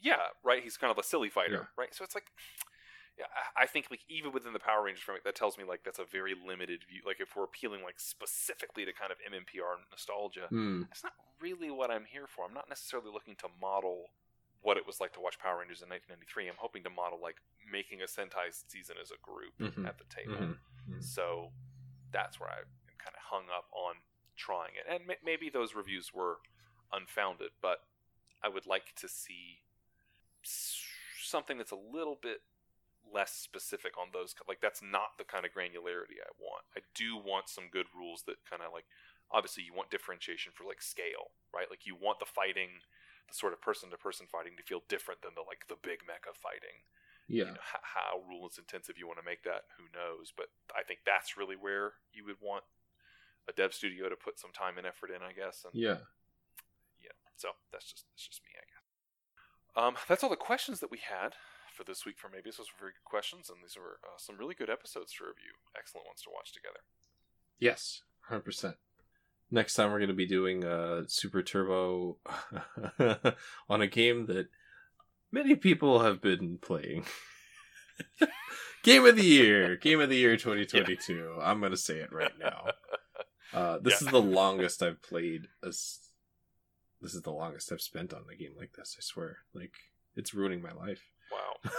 [0.02, 0.62] yeah, right.
[0.62, 1.66] He's kind of a silly fighter, Yeah.
[1.76, 1.94] right?
[1.94, 2.30] So it's like.
[3.18, 5.98] Yeah, I- think like even within the Power Rangers framework, that tells me like that's
[5.98, 7.02] a very limited view.
[7.04, 10.82] Like if we're appealing like specifically to kind of MMPR nostalgia, Hmm.
[10.82, 12.46] that's not really what I'm here for.
[12.46, 14.06] I'm not necessarily looking to model
[14.62, 16.48] what it was like to watch Power Rangers in 1993.
[16.48, 17.36] I'm hoping to model like
[17.70, 19.86] making a Sentai season as a group Mhm.
[19.88, 20.36] at the table.
[20.36, 20.58] Mhm.
[20.88, 21.02] Mhm.
[21.02, 21.52] So
[22.10, 22.68] that's where I'm
[22.98, 24.02] kind of hung up on
[24.36, 24.84] trying it.
[24.86, 26.40] And ma- maybe those reviews were
[26.92, 27.86] unfounded, but
[28.42, 29.62] I would like to see
[30.42, 32.42] something that's a little bit
[33.12, 34.34] less specific on those.
[34.46, 36.64] Like that's not the kind of granularity I want.
[36.76, 38.84] I do want some good rules that kind of like
[39.30, 41.70] obviously you want differentiation for like scale, right?
[41.70, 42.82] Like you want the fighting,
[43.28, 46.00] the sort of person to person fighting to feel different than the like the big
[46.06, 46.84] mecha fighting
[47.28, 47.44] Yeah.
[47.50, 50.82] you know, h- how rules intensive you want to make that who knows but i
[50.82, 52.64] think that's really where you would want
[53.48, 56.04] a dev studio to put some time and effort in i guess and Yeah.
[57.00, 58.84] yeah so that's just that's just me i guess
[59.78, 61.34] um, that's all the questions that we had
[61.72, 64.36] for this week for maybe those were very good questions and these were uh, some
[64.36, 66.80] really good episodes to review excellent ones to watch together
[67.60, 68.76] Yes, hundred percent.
[69.50, 72.18] Next time we're going to be doing uh, Super Turbo
[73.68, 74.48] on a game that
[75.32, 77.04] many people have been playing.
[78.84, 81.36] game of the year, game of the year, twenty twenty two.
[81.42, 82.66] I'm going to say it right now.
[83.52, 84.06] Uh, this Yeah.
[84.06, 85.48] is the longest I've played.
[85.66, 85.98] As
[87.00, 88.94] this is the longest I've spent on a game like this.
[88.96, 89.72] I swear, like
[90.14, 91.02] it's ruining my life.
[91.32, 91.70] wow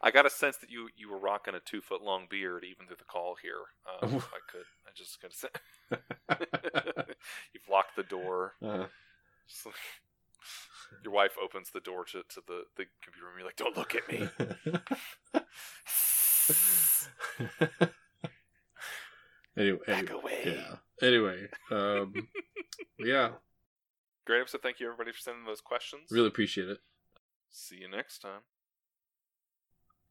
[0.00, 2.86] I got a sense that you you were rocking a two foot long beard even
[2.86, 3.62] through the call here.
[4.02, 5.48] Um, if I could, I just gonna say
[7.52, 8.54] you've locked the door.
[8.62, 8.86] Uh,
[9.64, 9.74] like-
[11.04, 13.34] Your wife opens the door to, to the, the computer room.
[13.38, 14.28] You're like, don't look at me.
[19.56, 20.42] anyway, Back anyway, away.
[20.44, 20.76] yeah.
[21.06, 22.12] Anyway, um,
[22.98, 23.30] yeah,
[24.26, 24.60] Great episode.
[24.62, 26.10] Thank you, everybody, for sending those questions.
[26.10, 26.78] really appreciate it.
[27.50, 28.40] See you next time.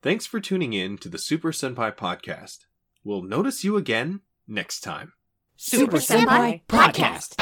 [0.03, 2.59] Thanks for tuning in to the Super Senpai podcast.
[3.03, 5.13] We'll notice you again next time.
[5.55, 7.33] Super Senpai Podcast.